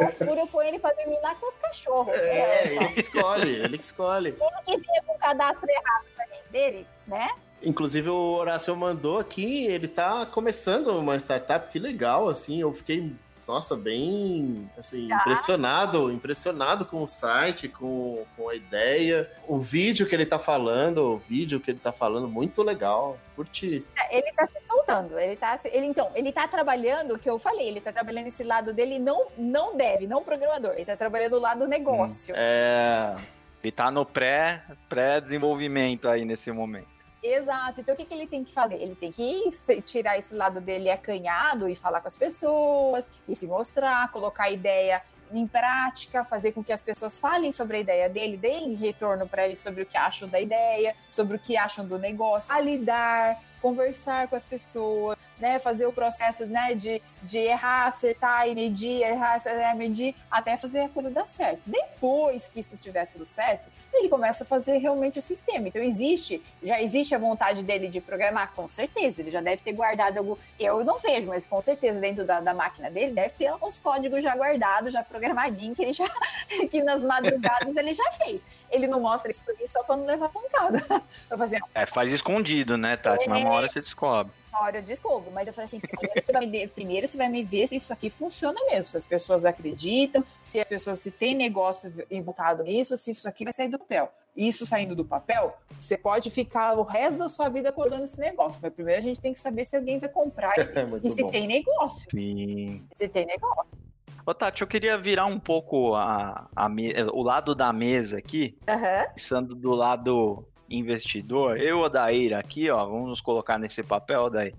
[0.00, 2.14] o furo põe ele pra dormir lá com os cachorros.
[2.14, 4.28] É, é ele que escolhe, ele que escolhe.
[4.28, 7.28] Ele que veio com o cadastro errado também dele, né?
[7.62, 13.14] Inclusive o Horácio mandou aqui, ele tá começando uma startup, que legal, assim, eu fiquei
[13.46, 15.16] nossa, bem, assim, tá.
[15.16, 19.30] impressionado, impressionado com o site, com, com a ideia.
[19.46, 23.18] O vídeo que ele tá falando, o vídeo que ele tá falando, muito legal.
[23.36, 23.84] Curti.
[23.98, 27.38] É, ele tá se soltando, ele tá, ele, então, ele tá trabalhando, o que eu
[27.38, 31.34] falei, ele tá trabalhando esse lado dele, não, não deve, não programador, ele tá trabalhando
[31.34, 32.34] o lado negócio.
[32.34, 33.16] Hum, é...
[33.62, 36.93] Ele tá no pré, pré-desenvolvimento aí nesse momento.
[37.24, 37.80] Exato.
[37.80, 38.76] Então, o que, que ele tem que fazer?
[38.76, 39.50] Ele tem que
[39.82, 44.50] tirar esse lado dele acanhado e falar com as pessoas, e se mostrar, colocar a
[44.50, 45.02] ideia
[45.32, 49.46] em prática, fazer com que as pessoas falem sobre a ideia dele, deem retorno para
[49.46, 54.28] ele sobre o que acham da ideia, sobre o que acham do negócio, validar, conversar
[54.28, 59.36] com as pessoas, né, fazer o processo né, de, de errar, acertar e medir, errar,
[59.36, 61.62] acertar, medir, até fazer a coisa dar certo.
[61.64, 65.68] Depois que isso estiver tudo certo, ele começa a fazer realmente o sistema.
[65.68, 69.20] Então existe, já existe a vontade dele de programar, com certeza.
[69.20, 70.36] Ele já deve ter guardado algum.
[70.58, 74.22] Eu não vejo, mas com certeza dentro da, da máquina dele deve ter os códigos
[74.22, 76.08] já guardados, já programadinho, que ele já.
[76.70, 78.42] que nas madrugadas ele já fez.
[78.70, 80.84] Ele não mostra isso pra mim só pra não levar pancada.
[81.30, 83.28] Eu fazia, é, faz escondido, né, Tati?
[83.28, 86.46] Mas uma hora você descobre hora eu descubro, mas eu falei assim, primeiro você, vai
[86.46, 90.24] me, primeiro você vai me ver se isso aqui funciona mesmo, se as pessoas acreditam,
[90.42, 91.92] se as pessoas se tem negócio
[92.22, 94.10] voltado nisso, se isso aqui vai sair do papel.
[94.36, 98.58] Isso saindo do papel, você pode ficar o resto da sua vida colando esse negócio.
[98.60, 100.72] Mas primeiro a gente tem que saber se alguém vai comprar isso,
[101.04, 101.30] e se bom.
[101.30, 102.06] tem negócio.
[102.10, 102.84] Sim.
[102.92, 103.78] Se tem negócio.
[104.26, 106.68] Ô, Tati, eu queria virar um pouco a, a
[107.12, 109.12] o lado da mesa aqui, uhum.
[109.12, 114.54] pensando do lado investidor, eu, Odair, aqui, ó, vamos nos colocar nesse papel, Odair.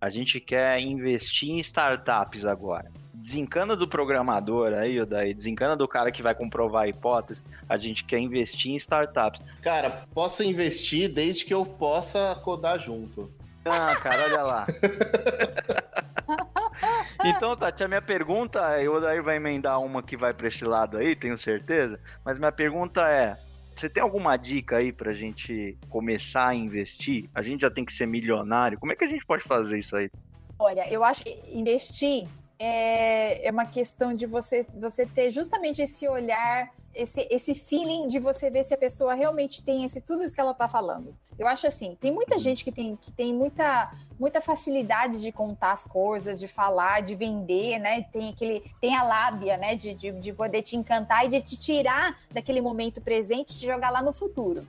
[0.00, 2.90] A gente quer investir em startups agora.
[3.14, 7.42] Desencana do programador aí, Odair, desencana do cara que vai comprovar a hipótese.
[7.68, 9.40] A gente quer investir em startups.
[9.62, 13.32] Cara, posso investir desde que eu possa codar junto.
[13.64, 14.66] Ah, cara, olha lá.
[17.24, 20.96] então, Tati, a minha pergunta, o Odair vai emendar uma que vai para esse lado
[20.96, 21.98] aí, tenho certeza.
[22.24, 23.36] Mas minha pergunta é:
[23.80, 27.28] você tem alguma dica aí pra gente começar a investir?
[27.34, 28.78] A gente já tem que ser milionário.
[28.78, 30.10] Como é que a gente pode fazer isso aí?
[30.58, 32.26] Olha, eu acho que investir
[32.58, 38.18] é, é uma questão de você, você ter justamente esse olhar esse, esse feeling de
[38.18, 41.14] você ver se a pessoa realmente tem esse tudo isso que ela está falando.
[41.38, 45.72] Eu acho assim, tem muita gente que tem, que tem muita, muita facilidade de contar
[45.72, 48.02] as coisas, de falar, de vender, né?
[48.12, 49.74] Tem aquele, tem a lábia, né?
[49.74, 53.66] De, de, de poder te encantar e de te tirar daquele momento presente e te
[53.66, 54.66] jogar lá no futuro.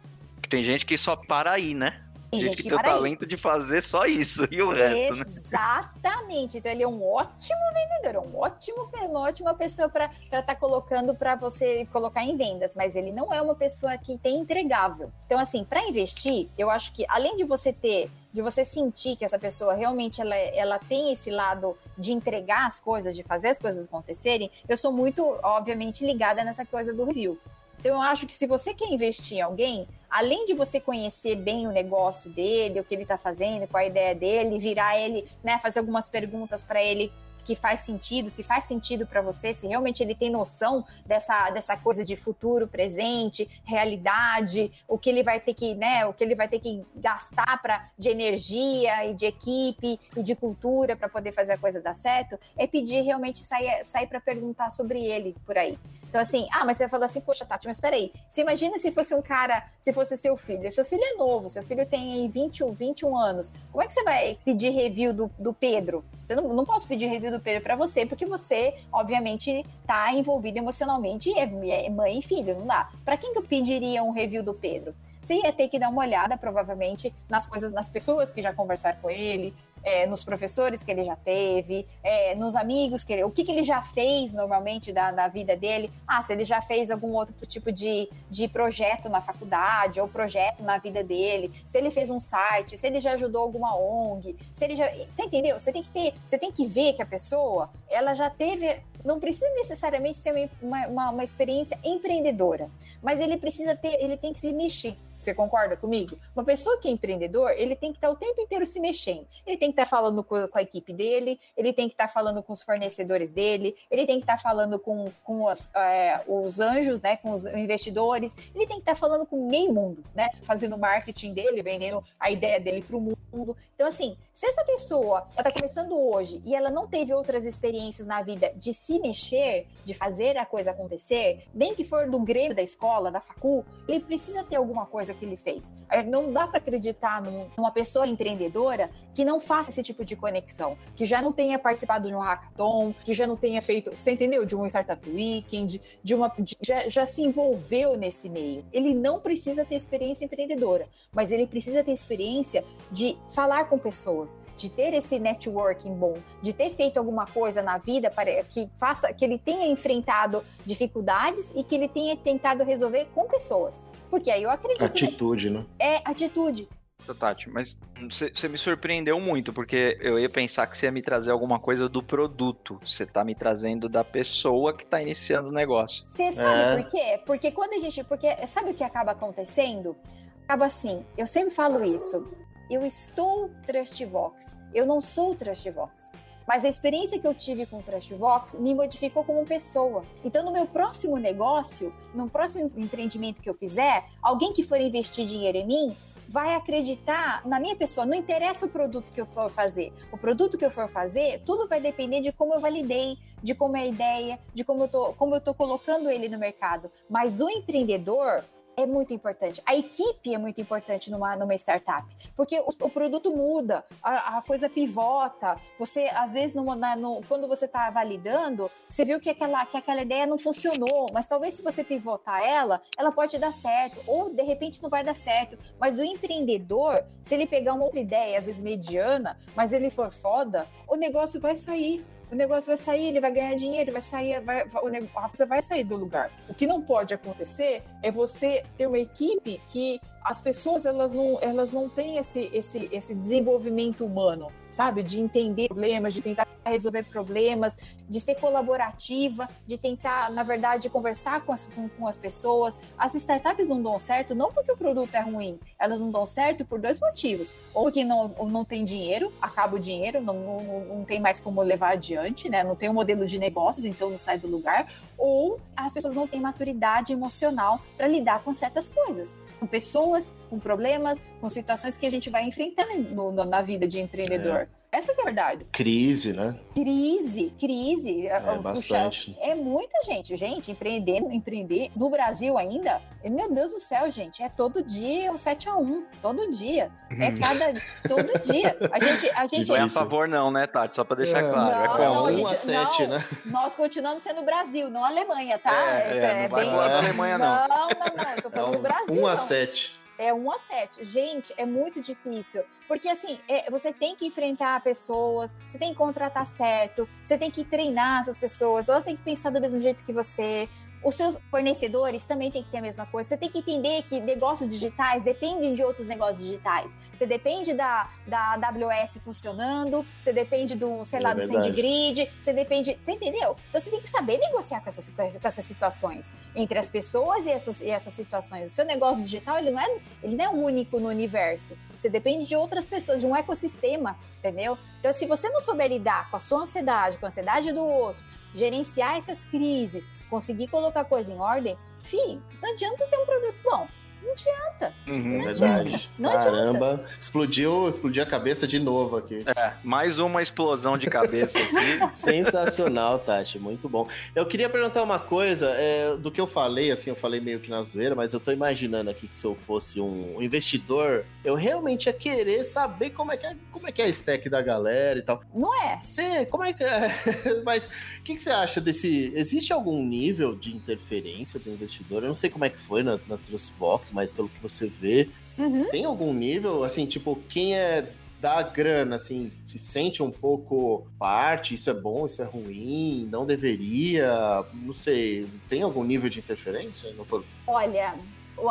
[0.49, 2.01] Tem gente que só para aí, né?
[2.29, 5.23] Tem gente, que tem o talento de fazer só isso e o resto, né?
[5.25, 6.57] Exatamente.
[6.57, 11.15] Então ele é um ótimo vendedor, um ótimo, uma ótima pessoa para estar tá colocando
[11.15, 15.09] para você colocar em vendas, mas ele não é uma pessoa que tem entregável.
[15.25, 19.25] Então assim, para investir, eu acho que além de você ter de você sentir que
[19.25, 23.57] essa pessoa realmente ela, ela tem esse lado de entregar as coisas, de fazer as
[23.57, 27.39] coisas acontecerem, eu sou muito, obviamente, ligada nessa coisa do review.
[27.79, 31.65] Então, eu acho que se você quer investir em alguém, além de você conhecer bem
[31.65, 35.57] o negócio dele, o que ele está fazendo, qual a ideia dele, virar ele, né,
[35.57, 37.11] fazer algumas perguntas para ele
[37.47, 41.77] que faz sentido, se faz sentido para você, se realmente ele tem noção dessa, dessa
[41.77, 46.35] coisa de futuro, presente, realidade, o que ele vai ter que, né, o que ele
[46.35, 51.31] vai ter que gastar para de energia e de equipe e de cultura para poder
[51.31, 55.57] fazer a coisa dar certo, é pedir realmente sair, sair para perguntar sobre ele por
[55.57, 55.79] aí.
[56.09, 58.91] Então, assim, ah, mas você vai falar assim, poxa, Tati, mas peraí, você imagina se
[58.91, 62.73] fosse um cara, se fosse seu filho, seu filho é novo, seu filho tem 21,
[62.73, 66.03] 21 anos, como é que você vai pedir review do, do Pedro?
[66.23, 70.57] Você não, não posso pedir review do Pedro para você, porque você, obviamente, tá envolvido
[70.57, 71.43] emocionalmente, é,
[71.85, 72.89] é mãe e filho, não dá.
[73.03, 74.93] Para quem que eu pediria um review do Pedro?
[75.21, 78.97] Você ia ter que dar uma olhada, provavelmente, nas coisas, nas pessoas que já conversaram
[79.01, 79.53] com ele,
[79.87, 83.51] é, nos professores que ele já teve, é, nos amigos que ele, o que, que
[83.51, 85.89] ele já fez normalmente da, da vida dele.
[86.05, 90.61] Ah, se ele já fez algum outro tipo de, de projeto na faculdade ou projeto
[90.61, 94.65] na vida dele, se ele fez um site, se ele já ajudou alguma ONG, se
[94.65, 94.89] ele já.
[94.89, 95.57] Você entendeu?
[95.57, 98.81] Você tem que ter, você tem que ver que a pessoa ela já teve.
[99.05, 102.69] Não precisa necessariamente ser uma, uma, uma experiência empreendedora,
[103.01, 104.97] mas ele precisa ter, ele tem que se mexer.
[105.17, 106.17] Você concorda comigo?
[106.35, 109.25] Uma pessoa que é empreendedor, ele tem que estar o tempo inteiro se mexendo.
[109.45, 112.53] Ele tem que estar falando com, a equipe dele, ele tem que estar falando com
[112.53, 117.17] os fornecedores dele, ele tem que estar falando com, com as, é, os anjos, né,
[117.17, 121.61] com os investidores, ele tem que estar falando com meio mundo, né, fazendo marketing dele,
[121.61, 123.57] vendendo a ideia dele para o mundo.
[123.75, 128.21] Então, assim, se essa pessoa está começando hoje e ela não teve outras experiências na
[128.21, 132.61] vida de se mexer, de fazer a coisa acontecer, nem que for do grêmio da
[132.61, 135.73] escola, da facul, ele precisa ter alguma coisa coisa que ele fez.
[136.07, 141.05] Não dá para acreditar numa pessoa empreendedora que não faça esse tipo de conexão, que
[141.05, 144.45] já não tenha participado de um hackathon, que já não tenha feito, você entendeu?
[144.45, 148.65] De um startup weekend, de uma, de, já, já se envolveu nesse meio.
[148.71, 154.37] Ele não precisa ter experiência empreendedora, mas ele precisa ter experiência de falar com pessoas,
[154.55, 159.11] de ter esse networking bom, de ter feito alguma coisa na vida para que faça
[159.13, 163.85] que ele tenha enfrentado dificuldades e que ele tenha tentado resolver com pessoas.
[164.09, 164.83] Porque aí eu acredito.
[164.83, 165.65] Atitude, né?
[165.79, 166.67] É atitude.
[167.13, 167.79] Tati, mas
[168.09, 171.87] você me surpreendeu muito, porque eu ia pensar que você ia me trazer alguma coisa
[171.87, 172.79] do produto.
[172.85, 176.03] Você tá me trazendo da pessoa que tá iniciando o negócio.
[176.05, 176.83] Você sabe é.
[176.83, 177.21] por quê?
[177.25, 178.03] Porque quando a gente.
[178.03, 179.95] Porque sabe o que acaba acontecendo?
[180.43, 182.27] Acaba assim, eu sempre falo isso.
[182.69, 186.11] Eu estou Trustvox, eu não sou Trustvox.
[186.47, 190.05] Mas a experiência que eu tive com o Trashbox me modificou como pessoa.
[190.23, 195.25] Então, no meu próximo negócio, no próximo empreendimento que eu fizer, alguém que for investir
[195.25, 195.97] dinheiro em mim
[196.29, 198.05] vai acreditar na minha pessoa.
[198.05, 199.93] Não interessa o produto que eu for fazer.
[200.11, 203.77] O produto que eu for fazer, tudo vai depender de como eu validei, de como
[203.77, 206.91] é a ideia, de como eu tô, como eu tô colocando ele no mercado.
[207.09, 208.43] Mas o empreendedor,
[208.77, 209.59] é muito importante.
[209.65, 214.41] A equipe é muito importante numa, numa startup, porque o, o produto muda, a, a,
[214.43, 215.59] coisa pivota.
[215.79, 220.03] Você, às vezes, na, no, quando você está validando, você viu que aquela, que aquela
[220.03, 224.43] ideia não funcionou, mas talvez se você pivotar ela, ela pode dar certo, ou de
[224.43, 225.57] repente não vai dar certo.
[225.79, 230.11] Mas o empreendedor, se ele pegar uma outra ideia, às vezes mediana, mas ele for
[230.11, 234.41] foda, o negócio vai sair o negócio vai sair, ele vai ganhar dinheiro, vai sair,
[234.41, 236.29] vai, o negócio, a vai sair do lugar.
[236.49, 241.39] O que não pode acontecer é você ter uma equipe que as pessoas elas não,
[241.41, 245.01] elas não têm esse, esse, esse desenvolvimento humano, sabe?
[245.01, 247.77] De entender problemas, de tentar resolver problemas,
[248.09, 252.77] de ser colaborativa, de tentar, na verdade, conversar com as, com, com, as pessoas.
[252.97, 256.65] As startups não dão certo não porque o produto é ruim, elas não dão certo
[256.65, 257.55] por dois motivos.
[257.73, 261.61] Ou porque não, não tem dinheiro, acaba o dinheiro, não, não, não tem mais como
[261.61, 262.65] levar adiante, né?
[262.65, 264.91] Não tem um modelo de negócios, então não sai do lugar.
[265.17, 270.59] Ou as pessoas não têm maturidade emocional para lidar com certas coisas com pessoas, com
[270.59, 274.61] problemas, com situações que a gente vai enfrentando no, no, na vida de empreendedor.
[274.61, 274.76] É.
[274.97, 275.63] Essa é a verdade.
[275.71, 276.59] Crise, né?
[276.73, 278.25] Crise, crise.
[278.25, 279.37] É, Puxa, bastante.
[279.39, 280.35] É muita gente.
[280.35, 285.37] Gente, empreender, empreender no Brasil ainda, meu Deus do céu, gente, é todo dia um
[285.37, 286.89] 7 a 1 todo dia.
[287.11, 287.37] É uhum.
[287.37, 287.73] cada
[288.07, 288.75] todo dia.
[288.91, 290.95] A gente a gente não é a favor não, né, Tati?
[290.95, 291.99] Só para deixar é, claro.
[291.99, 293.25] Não, é 1 um a 7, não, né?
[293.45, 295.99] Nós continuamos sendo Brasil, não a Alemanha, tá?
[296.01, 296.71] É, é, é não vai bem...
[296.71, 297.67] falar da Alemanha não.
[297.67, 299.21] Não, não, não, eu tô falando é um, do Brasil.
[299.21, 300.06] 1 a 7.
[300.17, 301.03] É 1 a 7.
[301.03, 302.63] Gente, é muito difícil.
[302.87, 307.51] Porque, assim, é, você tem que enfrentar pessoas, você tem que contratar certo, você tem
[307.51, 310.69] que treinar essas pessoas, elas têm que pensar do mesmo jeito que você,
[311.03, 313.29] os seus fornecedores também têm que ter a mesma coisa.
[313.29, 316.95] Você tem que entender que negócios digitais dependem de outros negócios digitais.
[317.13, 322.53] Você depende da, da AWS funcionando, você depende do, sei lá, é do SendGrid, você
[322.53, 322.97] depende.
[323.03, 323.55] Você entendeu?
[323.69, 327.51] Então você tem que saber negociar com essas, com essas situações entre as pessoas e
[327.51, 328.71] essas, e essas situações.
[328.71, 331.77] O seu negócio digital ele não, é, ele não é único no universo.
[331.95, 334.77] Você depende de outras pessoas, de um ecossistema, entendeu?
[334.99, 338.23] Então, se você não souber lidar com a sua ansiedade, com a ansiedade do outro,
[338.53, 343.87] gerenciar essas crises, conseguir colocar coisa em ordem, fim, não adianta ter um produto bom.
[344.21, 344.93] Não adianta.
[345.07, 345.89] Uhum, não verdade.
[345.89, 346.09] Adianta.
[346.17, 347.09] Não Caramba, adianta.
[347.19, 349.43] explodiu, explodiu a cabeça de novo aqui.
[349.45, 352.15] É, mais uma explosão de cabeça aqui.
[352.17, 354.07] Sensacional, Tati, muito bom.
[354.35, 357.69] Eu queria perguntar uma coisa, é, do que eu falei, assim, eu falei meio que
[357.69, 362.07] na zoeira, mas eu tô imaginando aqui que se eu fosse um investidor, eu realmente
[362.07, 365.19] ia querer saber como é que é, como é, que é a stack da galera
[365.19, 365.41] e tal.
[365.53, 365.97] Não é?
[365.97, 367.11] Você, como é que é?
[367.63, 369.31] mas o que, que, você acha desse...
[369.35, 372.23] Existe algum nível de interferência do investidor?
[372.23, 375.29] Eu não sei como é que foi na, na Transfox, mas pelo que você vê,
[375.57, 375.89] uhum.
[375.89, 378.07] tem algum nível, assim, tipo, quem é
[378.39, 383.45] da grana, assim, se sente um pouco parte, isso é bom, isso é ruim, não
[383.45, 387.11] deveria, não sei, tem algum nível de interferência?
[387.13, 387.43] Não foi?
[387.65, 388.13] Olha,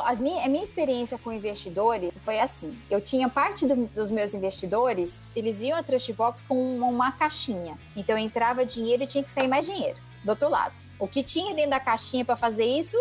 [0.05, 4.35] as minha, a minha experiência com investidores foi assim: eu tinha parte do, dos meus
[4.35, 7.79] investidores, eles iam a Trustbox com uma, uma, caixinha.
[7.97, 10.75] Então entrava dinheiro e tinha que sair mais dinheiro do outro lado.
[10.99, 12.97] O que tinha dentro da caixinha para fazer isso,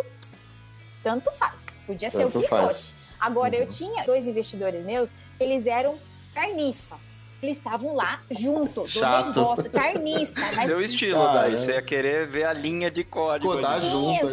[1.02, 1.75] tanto faz.
[1.86, 2.68] Podia ser Tanto o que faz.
[2.68, 2.96] fosse.
[3.20, 3.62] Agora, uhum.
[3.62, 5.96] eu tinha dois investidores meus, eles eram
[6.34, 6.96] carniça.
[7.42, 9.34] Eles estavam lá junto Chato.
[9.34, 10.34] do negócio, carniça.
[10.56, 10.66] Mas...
[10.66, 11.58] Meu estilo, Cara, daí.
[11.58, 13.54] Você ia querer ver a linha de código.
[13.54, 14.28] Codar junto.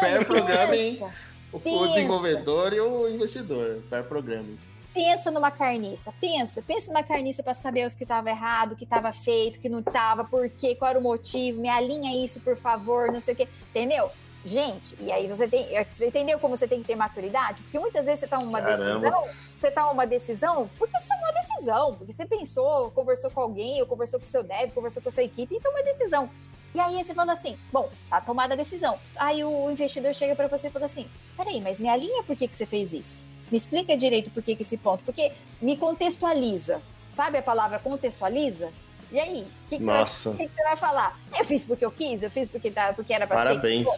[0.00, 1.00] Pair programming,
[1.52, 3.80] o, o desenvolvedor e o investidor.
[3.88, 4.58] Pair programming
[4.98, 8.82] pensa numa carniça, pensa, pensa numa carniça para saber os que estava errado, o que
[8.82, 12.40] estava feito, o que não estava, por quê, qual era o motivo, me alinha isso,
[12.40, 14.10] por favor, não sei o quê, entendeu?
[14.48, 15.66] Gente, e aí você tem.
[15.94, 17.62] Você entendeu como você tem que ter maturidade?
[17.62, 19.00] Porque muitas vezes você toma uma Caramba.
[19.00, 19.22] decisão,
[19.60, 23.80] você toma uma decisão porque você tomou uma decisão, porque você pensou, conversou com alguém,
[23.82, 26.30] ou conversou com o seu dev, conversou com a sua equipe e tomou uma decisão.
[26.74, 28.98] E aí você fala assim, bom, tá tomada a decisão.
[29.16, 32.48] Aí o investidor chega para você e fala assim: peraí, mas me alinha por que,
[32.48, 33.22] que você fez isso?
[33.50, 35.04] Me explica direito por que, que esse ponto.
[35.04, 36.80] Porque me contextualiza.
[37.12, 38.70] Sabe a palavra contextualiza?
[39.10, 41.18] E aí, o que, que, Você, que, que, você vai falar?
[41.38, 43.88] Eu fiz porque eu quis, eu fiz porque, tá, porque era pra Parabéns.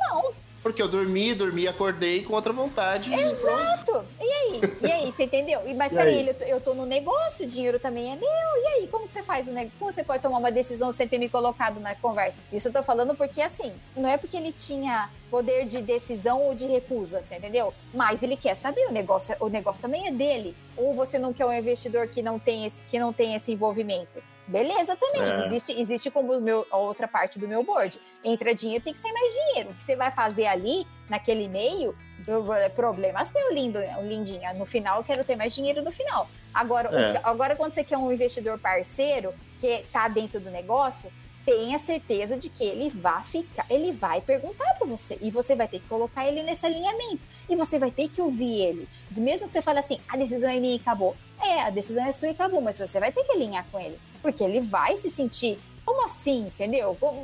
[0.00, 0.32] Não,
[0.62, 3.12] porque eu dormi, dormi, acordei com outra vontade.
[3.12, 4.04] Exato.
[4.20, 4.60] E, e aí?
[4.82, 5.62] E aí, você entendeu?
[5.66, 8.28] E, mas peraí, eu, eu tô no negócio, o dinheiro também é meu.
[8.28, 9.78] E aí, como que você faz o negócio?
[9.78, 12.38] Como você pode tomar uma decisão sem ter me colocado na conversa?
[12.52, 16.54] Isso eu tô falando porque, assim, não é porque ele tinha poder de decisão ou
[16.54, 17.72] de recusa, você entendeu?
[17.94, 20.54] Mas ele quer saber, o negócio, o negócio também é dele.
[20.76, 24.22] Ou você não quer um investidor que não tem esse, que não tem esse envolvimento?
[24.50, 25.22] Beleza também.
[25.22, 25.46] É.
[25.46, 28.00] Existe, existe como meu, outra parte do meu board.
[28.24, 29.70] Entra dinheiro, tem que ser mais dinheiro.
[29.70, 31.96] O que você vai fazer ali, naquele meio,
[32.74, 34.52] problema seu, lindo, lindinha.
[34.52, 36.28] No final, eu quero ter mais dinheiro no final.
[36.52, 37.20] Agora, é.
[37.22, 41.12] agora quando você quer um investidor parceiro que está dentro do negócio,
[41.50, 45.66] tenha certeza de que ele vai ficar, ele vai perguntar para você e você vai
[45.66, 48.88] ter que colocar ele nesse alinhamento e você vai ter que ouvir ele.
[49.10, 51.16] Mesmo que você fale assim, a decisão é minha e acabou.
[51.42, 53.98] É, a decisão é sua e acabou, mas você vai ter que alinhar com ele.
[54.22, 56.96] Porque ele vai se sentir, como assim, entendeu?
[57.00, 57.22] Como...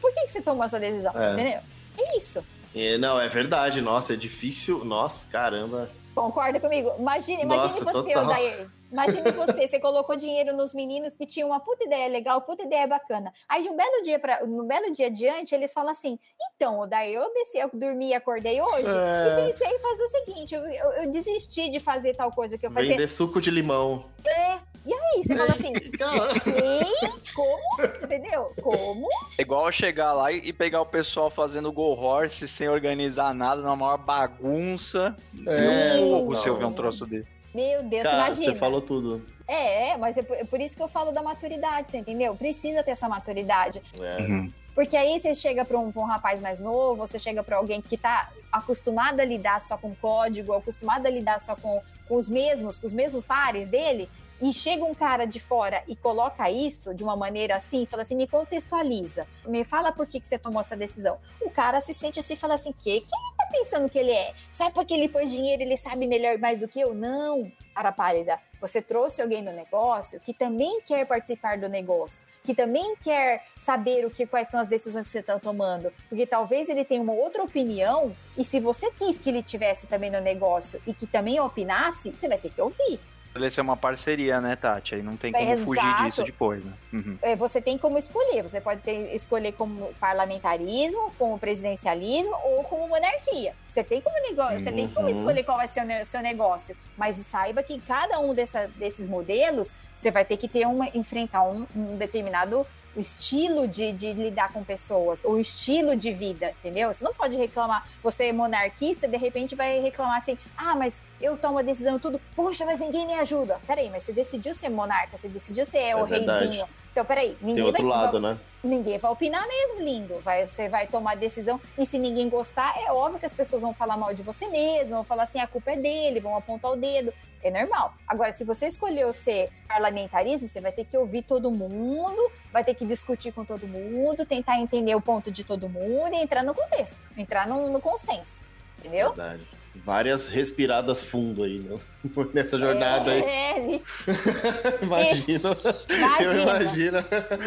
[0.00, 1.34] Por que, que você tomou essa decisão, é.
[1.34, 1.60] entendeu?
[1.98, 2.44] É isso.
[2.74, 5.88] É, não, é verdade, nossa, é difícil, nossa, caramba.
[6.12, 6.92] Concorda comigo?
[6.98, 8.24] Imagine, imagine nossa, você, total.
[8.24, 8.70] Odair.
[8.90, 12.86] Imagine você, você colocou dinheiro nos meninos que tinham uma puta ideia legal, puta ideia
[12.86, 13.32] bacana.
[13.48, 16.18] Aí de um belo dia para um belo dia adiante, eles falam assim:
[16.54, 19.42] "Então, daí eu desci, eu dormi e acordei hoje é...
[19.42, 22.66] e pensei em fazer o seguinte, eu, eu, eu, desisti de fazer tal coisa que
[22.66, 22.90] eu fazia.
[22.90, 24.04] Vender suco de limão.
[24.24, 24.58] É.
[24.86, 25.72] E aí, você fala assim,
[26.46, 28.04] Ei, como?
[28.04, 28.52] Entendeu?
[28.62, 29.08] Como?
[29.36, 33.74] É igual chegar lá e pegar o pessoal fazendo go horse sem organizar nada, na
[33.74, 35.16] maior bagunça.
[35.44, 37.26] É, Meu, você ouvir um troço dele.
[37.52, 38.52] Meu Deus, Cara, imagina.
[38.52, 39.26] Você falou tudo.
[39.48, 42.36] É, mas é por, é por, isso que eu falo da maturidade, você entendeu?
[42.36, 43.82] Precisa ter essa maturidade.
[44.00, 44.22] É.
[44.22, 44.52] Uhum.
[44.74, 47.94] Porque aí você chega para um, um, rapaz mais novo, você chega para alguém que
[47.94, 52.78] está acostumado a lidar só com código, acostumado a lidar só com, com os mesmos,
[52.78, 54.06] com os mesmos pares dele,
[54.40, 58.14] e chega um cara de fora e coloca isso de uma maneira assim, fala assim,
[58.14, 61.18] me contextualiza, me fala por que, que você tomou essa decisão.
[61.40, 63.00] O cara se sente assim, fala assim, que?
[63.00, 64.34] Quem ele tá pensando que ele é?
[64.52, 66.94] Só porque ele pôs dinheiro, ele sabe melhor mais do que eu?
[66.94, 68.38] Não, cara pálida.
[68.60, 74.04] Você trouxe alguém do negócio que também quer participar do negócio, que também quer saber
[74.06, 77.12] o que quais são as decisões que você está tomando, porque talvez ele tenha uma
[77.12, 81.38] outra opinião e se você quis que ele tivesse também no negócio e que também
[81.38, 82.98] opinasse, você vai ter que ouvir
[83.36, 84.94] estabelecer uma parceria, né, Tati?
[84.94, 85.64] Aí não tem como Exato.
[85.64, 86.72] fugir disso depois, né?
[86.92, 87.18] Uhum.
[87.22, 88.42] É, você tem como escolher.
[88.42, 93.54] Você pode ter, escolher como parlamentarismo, como presidencialismo ou como monarquia.
[93.68, 94.64] Você tem como negócio, uhum.
[94.64, 95.16] você tem como uhum.
[95.16, 96.76] escolher qual vai ser o seu negócio.
[96.96, 101.42] Mas saiba que cada um dessa, desses modelos, você vai ter que ter uma, enfrentar
[101.42, 102.66] um, um determinado
[103.00, 106.92] estilo de, de lidar com pessoas, o estilo de vida, entendeu?
[106.92, 111.36] Você não pode reclamar, você é monarquista, de repente vai reclamar assim, ah, mas eu
[111.36, 113.60] tomo a decisão tudo, poxa, mas ninguém me ajuda.
[113.66, 116.46] Peraí, mas você decidiu ser monarca, você decidiu ser é o verdade.
[116.46, 116.66] reizinho.
[116.96, 118.38] Então, peraí, ninguém Tem outro vai, lado, né?
[118.64, 120.18] Ninguém vai opinar mesmo, lindo.
[120.20, 123.74] Vai, você vai tomar decisão, e se ninguém gostar, é óbvio que as pessoas vão
[123.74, 126.76] falar mal de você mesmo, vão falar assim, a culpa é dele, vão apontar o
[126.76, 127.12] dedo.
[127.46, 127.94] É normal.
[128.08, 132.20] Agora, se você escolheu ser parlamentarismo, você vai ter que ouvir todo mundo,
[132.52, 136.16] vai ter que discutir com todo mundo, tentar entender o ponto de todo mundo e
[136.16, 138.48] entrar no contexto, entrar no, no consenso.
[138.78, 139.12] Entendeu?
[139.12, 139.46] Verdade
[139.84, 141.78] várias respiradas fundo aí, né?
[142.34, 143.74] Nessa jornada é, aí.
[143.74, 145.50] É, imagina.
[145.90, 146.20] imagina.
[146.20, 147.04] Eu imagino.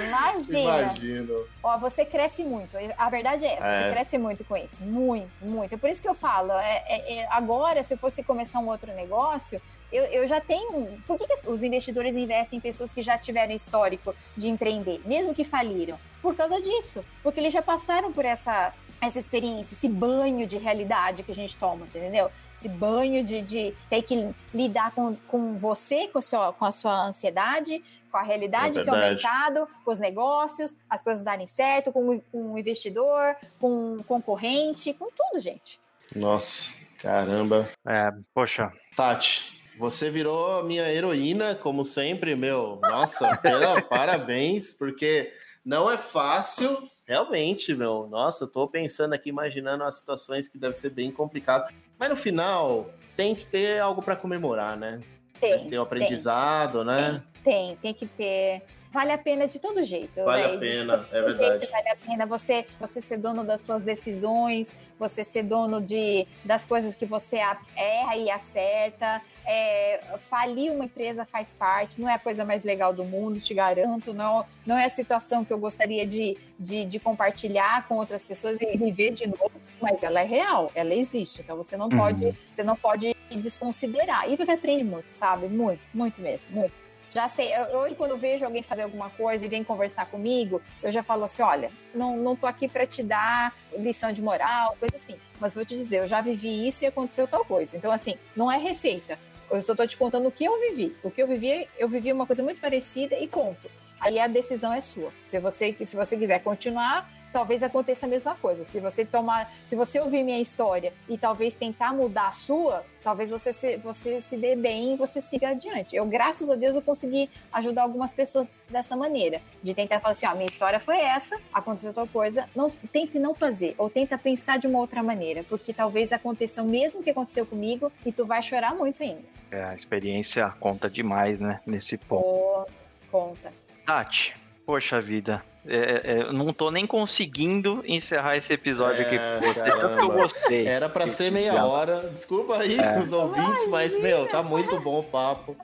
[0.08, 0.60] Imagina.
[0.60, 1.46] Imagino.
[1.64, 2.78] Ó, você cresce muito.
[2.98, 3.84] A verdade é é.
[3.84, 4.84] você cresce muito com isso.
[4.84, 5.74] Muito, muito.
[5.74, 8.68] É por isso que eu falo, é, é, é agora, se eu fosse começar um
[8.68, 9.62] outro negócio,
[9.92, 11.02] eu, eu, já tenho.
[11.08, 15.34] Por que, que, os investidores investem em pessoas que já tiveram histórico de empreender, mesmo
[15.34, 16.00] que faliram?
[16.22, 17.04] Por causa disso.
[17.24, 21.58] Porque eles já passaram por essa essa experiência, esse banho de realidade que a gente
[21.58, 22.30] toma, entendeu?
[22.56, 26.72] Esse banho de, de ter que lidar com, com você, com a, sua, com a
[26.72, 27.82] sua ansiedade,
[28.12, 31.92] com a realidade é que é o mercado, com os negócios, as coisas darem certo,
[31.92, 35.80] com, com o investidor, com o concorrente, com tudo, gente.
[36.16, 37.70] Nossa, caramba.
[37.88, 38.72] É, poxa.
[38.96, 42.80] Tati, você virou a minha heroína, como sempre, meu.
[42.82, 45.32] Nossa, pela, parabéns, porque
[45.64, 48.08] não é fácil Realmente, meu.
[48.08, 51.74] Nossa, eu tô pensando aqui, imaginando as situações que deve ser bem complicado.
[51.98, 52.88] Mas no final,
[53.18, 55.02] tem que ter algo para comemorar, né?
[55.42, 55.68] Tem.
[55.68, 57.24] Tem o aprendizado, tem, né?
[57.44, 58.62] Tem, tem que ter
[58.92, 60.24] vale a pena de todo jeito.
[60.24, 60.54] Vale né?
[60.54, 61.68] a pena, é verdade.
[61.72, 66.66] vale a pena você, você ser dono das suas decisões, você ser dono de, das
[66.66, 67.38] coisas que você
[67.76, 69.22] erra e acerta.
[69.46, 73.54] É, falir uma empresa faz parte, não é a coisa mais legal do mundo, te
[73.54, 74.14] garanto.
[74.14, 78.58] Não, não é a situação que eu gostaria de, de, de compartilhar com outras pessoas
[78.60, 81.42] e viver de novo, mas ela é real, ela existe.
[81.42, 81.98] Então você não uhum.
[81.98, 84.30] pode, você não pode desconsiderar.
[84.30, 85.48] E você aprende muito, sabe?
[85.48, 86.89] Muito, muito mesmo, muito.
[87.14, 90.92] Já sei, hoje quando eu vejo alguém fazer alguma coisa e vem conversar comigo, eu
[90.92, 94.96] já falo assim, olha, não, não tô aqui para te dar lição de moral, coisa
[94.96, 95.16] assim.
[95.40, 97.76] Mas vou te dizer, eu já vivi isso e aconteceu tal coisa.
[97.76, 99.18] Então, assim, não é receita.
[99.50, 100.96] Eu só tô te contando o que eu vivi.
[101.02, 103.70] O que eu vivi, eu vivi uma coisa muito parecida e conto.
[104.00, 105.12] Aí a decisão é sua.
[105.26, 108.64] Se você, se você quiser continuar, talvez aconteça a mesma coisa.
[108.64, 113.30] Se você tomar, se você ouvir minha história e talvez tentar mudar a sua, talvez
[113.30, 115.96] você se, você se dê bem e você siga adiante.
[115.96, 120.26] Eu, graças a Deus, eu consegui ajudar algumas pessoas dessa maneira, de tentar falar assim,
[120.26, 124.60] ó, minha história foi essa, aconteceu outra coisa, não tente não fazer ou tenta pensar
[124.60, 128.42] de uma outra maneira, porque talvez aconteça o mesmo que aconteceu comigo e tu vai
[128.44, 129.24] chorar muito ainda.
[129.52, 132.24] É, a experiência conta demais, né, nesse ponto.
[132.24, 132.66] Oh,
[133.10, 133.52] conta.
[133.86, 139.18] Tati, poxa vida, é, é, eu não tô nem conseguindo encerrar esse episódio é, aqui
[139.18, 140.68] com você, tanto que eu gostei.
[140.68, 142.10] Era para ser meia hora.
[142.10, 143.00] Desculpa aí é.
[143.00, 145.56] os ouvintes, mas, meu, tá muito bom o papo.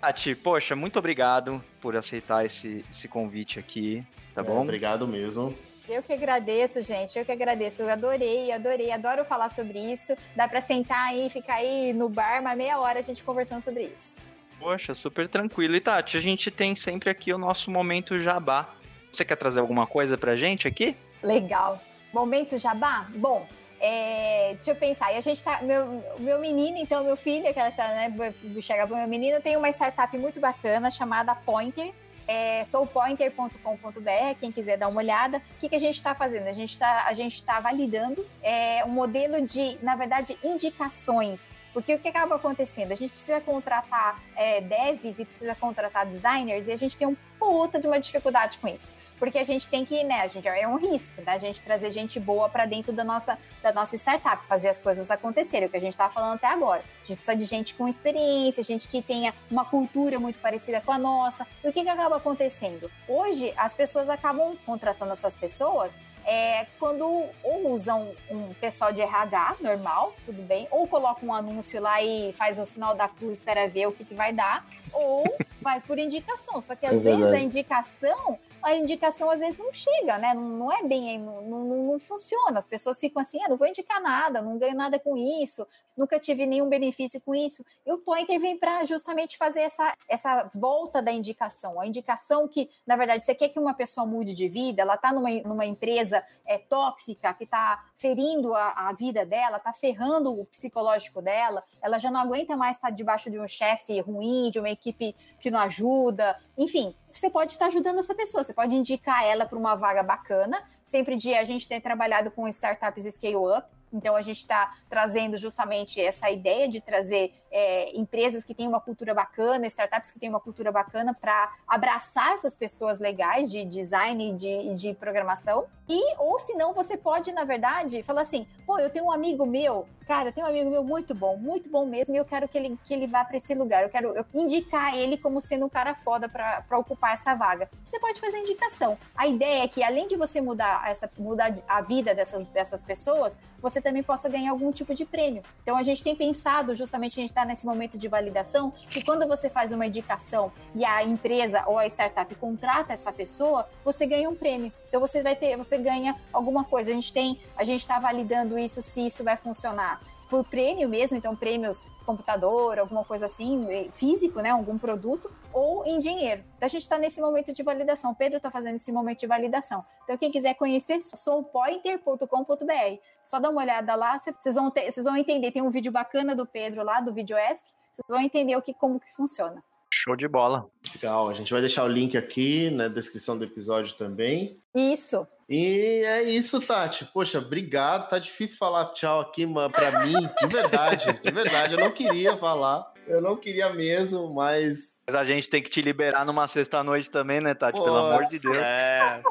[0.00, 4.04] Tati, poxa, muito obrigado por aceitar esse, esse convite aqui,
[4.34, 4.60] tá é, bom?
[4.60, 5.54] Obrigado mesmo.
[5.88, 7.18] Eu que agradeço, gente.
[7.18, 7.80] Eu que agradeço.
[7.80, 10.14] Eu adorei, adorei, adoro falar sobre isso.
[10.36, 13.84] Dá para sentar aí, ficar aí no bar, uma meia hora a gente conversando sobre
[13.84, 14.18] isso.
[14.60, 15.74] Poxa, super tranquilo.
[15.76, 18.74] E Tati, a gente tem sempre aqui o nosso momento jabá.
[19.12, 20.96] Você quer trazer alguma coisa pra gente aqui?
[21.22, 21.80] Legal.
[22.12, 23.08] Momento jabá?
[23.14, 23.46] Bom,
[23.80, 25.12] é, deixa eu pensar.
[25.12, 25.60] E a gente tá.
[25.62, 28.12] Meu, meu menino, então, meu filho, aquela né?
[28.60, 31.92] Chega pro meu menino, tem uma startup muito bacana chamada Pointer.
[32.30, 35.38] É soulpointer.com.br, quem quiser dar uma olhada.
[35.38, 36.46] O que, que a gente está fazendo?
[36.46, 37.06] A gente está
[37.46, 42.90] tá validando é, um modelo de, na verdade, indicações porque o que acaba acontecendo?
[42.90, 47.16] A gente precisa contratar é, devs e precisa contratar designers e a gente tem um
[47.38, 48.94] puta de uma dificuldade com isso.
[49.18, 51.32] Porque a gente tem que, né, a gente é um risco, né?
[51.32, 55.10] A gente trazer gente boa para dentro da nossa, da nossa startup, fazer as coisas
[55.10, 56.82] acontecerem, o que a gente estava falando até agora.
[57.02, 60.92] A gente precisa de gente com experiência, gente que tenha uma cultura muito parecida com
[60.92, 61.46] a nossa.
[61.64, 62.90] E o que, que acaba acontecendo?
[63.08, 65.96] Hoje, as pessoas acabam contratando essas pessoas
[66.28, 71.80] é, quando ou usam um pessoal de RH normal, tudo bem, ou coloca um anúncio
[71.80, 74.62] lá e faz o sinal da cruz, espera ver o que, que vai dar,
[74.92, 76.60] ou faz por indicação.
[76.60, 80.34] Só que às é vezes a indicação a indicação às vezes não chega, né?
[80.34, 82.58] Não, não é bem, não, não, não, funciona.
[82.58, 85.66] As pessoas ficam assim, ah, não vou indicar nada, não ganho nada com isso,
[85.98, 87.64] nunca tive nenhum benefício com isso.
[87.84, 91.80] E o Pointer vem para justamente fazer essa, essa volta da indicação.
[91.80, 95.12] A indicação que, na verdade, você quer que uma pessoa mude de vida, ela está
[95.12, 100.46] numa, numa empresa é, tóxica, que está ferindo a, a vida dela, está ferrando o
[100.46, 104.70] psicológico dela, ela já não aguenta mais estar debaixo de um chefe ruim, de uma
[104.70, 109.46] equipe que não ajuda, enfim, você pode estar ajudando essa pessoa, você pode indicar ela
[109.46, 110.62] para uma vaga bacana.
[110.88, 115.36] Sempre de a gente tem trabalhado com startups scale up, então, a gente está trazendo
[115.36, 120.28] justamente essa ideia de trazer é, empresas que têm uma cultura bacana, startups que têm
[120.28, 125.66] uma cultura bacana, para abraçar essas pessoas legais de design e de, de programação.
[125.88, 129.46] E, ou se não, você pode, na verdade, falar assim: pô, eu tenho um amigo
[129.46, 132.48] meu, cara, eu tenho um amigo meu muito bom, muito bom mesmo, e eu quero
[132.48, 135.68] que ele, que ele vá para esse lugar, eu quero indicar ele como sendo um
[135.68, 137.70] cara foda para ocupar essa vaga.
[137.84, 138.98] Você pode fazer indicação.
[139.14, 143.38] A ideia é que, além de você mudar, essa, mudar a vida dessas, dessas pessoas,
[143.60, 145.42] você também possa ganhar algum tipo de prêmio.
[145.62, 149.26] Então a gente tem pensado, justamente a gente está nesse momento de validação, que quando
[149.28, 154.28] você faz uma indicação e a empresa ou a startup contrata essa pessoa, você ganha
[154.28, 154.72] um prêmio.
[154.88, 156.90] Então você vai ter, você ganha alguma coisa.
[156.90, 161.16] A gente tem, a gente está validando isso se isso vai funcionar por prêmio mesmo,
[161.16, 166.42] então prêmios computador, alguma coisa assim, físico, né, algum produto, ou em dinheiro.
[166.56, 168.12] Então a gente está nesse momento de validação.
[168.12, 169.84] O Pedro está fazendo esse momento de validação.
[170.04, 172.98] Então quem quiser conhecer, soupointer.com.br.
[173.24, 175.50] Só dá uma olhada lá, vocês vão, ter, vocês vão entender.
[175.50, 177.64] Tem um vídeo bacana do Pedro lá, do VideoEsk,
[177.94, 179.62] vocês vão entender o que, como que funciona.
[179.92, 180.68] Show de bola.
[180.94, 184.60] Legal, a gente vai deixar o link aqui na descrição do episódio também.
[184.74, 185.26] Isso.
[185.48, 187.06] E é isso, Tati.
[187.06, 188.08] Poxa, obrigado.
[188.08, 191.74] Tá difícil falar tchau aqui para mim, de verdade, de verdade.
[191.74, 194.98] Eu não queria falar, eu não queria mesmo, mas.
[195.06, 197.80] Mas a gente tem que te liberar numa sexta-noite também, né, Tati?
[197.80, 198.58] Pelo amor de Deus.
[198.58, 199.22] É.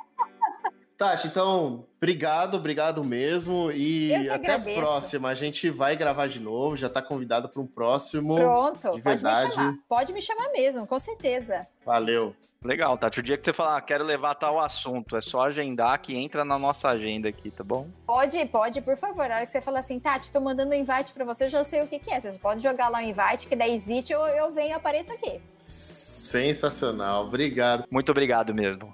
[0.97, 3.71] Tati, então, obrigado, obrigado mesmo.
[3.71, 5.29] E até a próxima.
[5.29, 8.35] A gente vai gravar de novo, já está convidado para um próximo.
[8.35, 9.43] Pronto, de verdade.
[9.43, 9.75] pode me chamar.
[9.87, 11.67] Pode me chamar mesmo, com certeza.
[11.85, 12.35] Valeu.
[12.63, 13.19] Legal, Tati.
[13.19, 16.43] O dia que você falar, ah, quero levar tal assunto, é só agendar que entra
[16.43, 17.87] na nossa agenda aqui, tá bom?
[18.05, 19.29] Pode, pode, por favor.
[19.29, 21.63] Na hora que você falar assim, Tati, tô mandando um invite para você, eu já
[21.63, 22.19] sei o que, que é.
[22.19, 25.13] Você pode jogar lá o um invite, que daí existe, eu, eu venho e apareço
[25.13, 25.39] aqui.
[25.59, 27.85] Sensacional, obrigado.
[27.91, 28.91] Muito obrigado mesmo.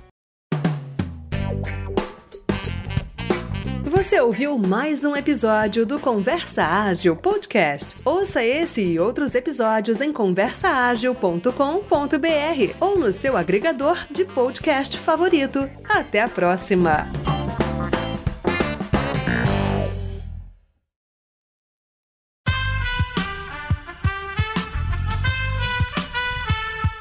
[4.03, 7.95] Você ouviu mais um episódio do Conversa Ágil Podcast.
[8.03, 15.69] Ouça esse e outros episódios em conversaagil.com.br ou no seu agregador de podcast favorito.
[15.87, 17.07] Até a próxima!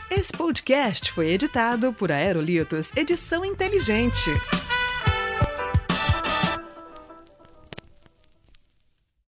[0.09, 4.31] Esse podcast foi editado por Aerolitos Edição Inteligente.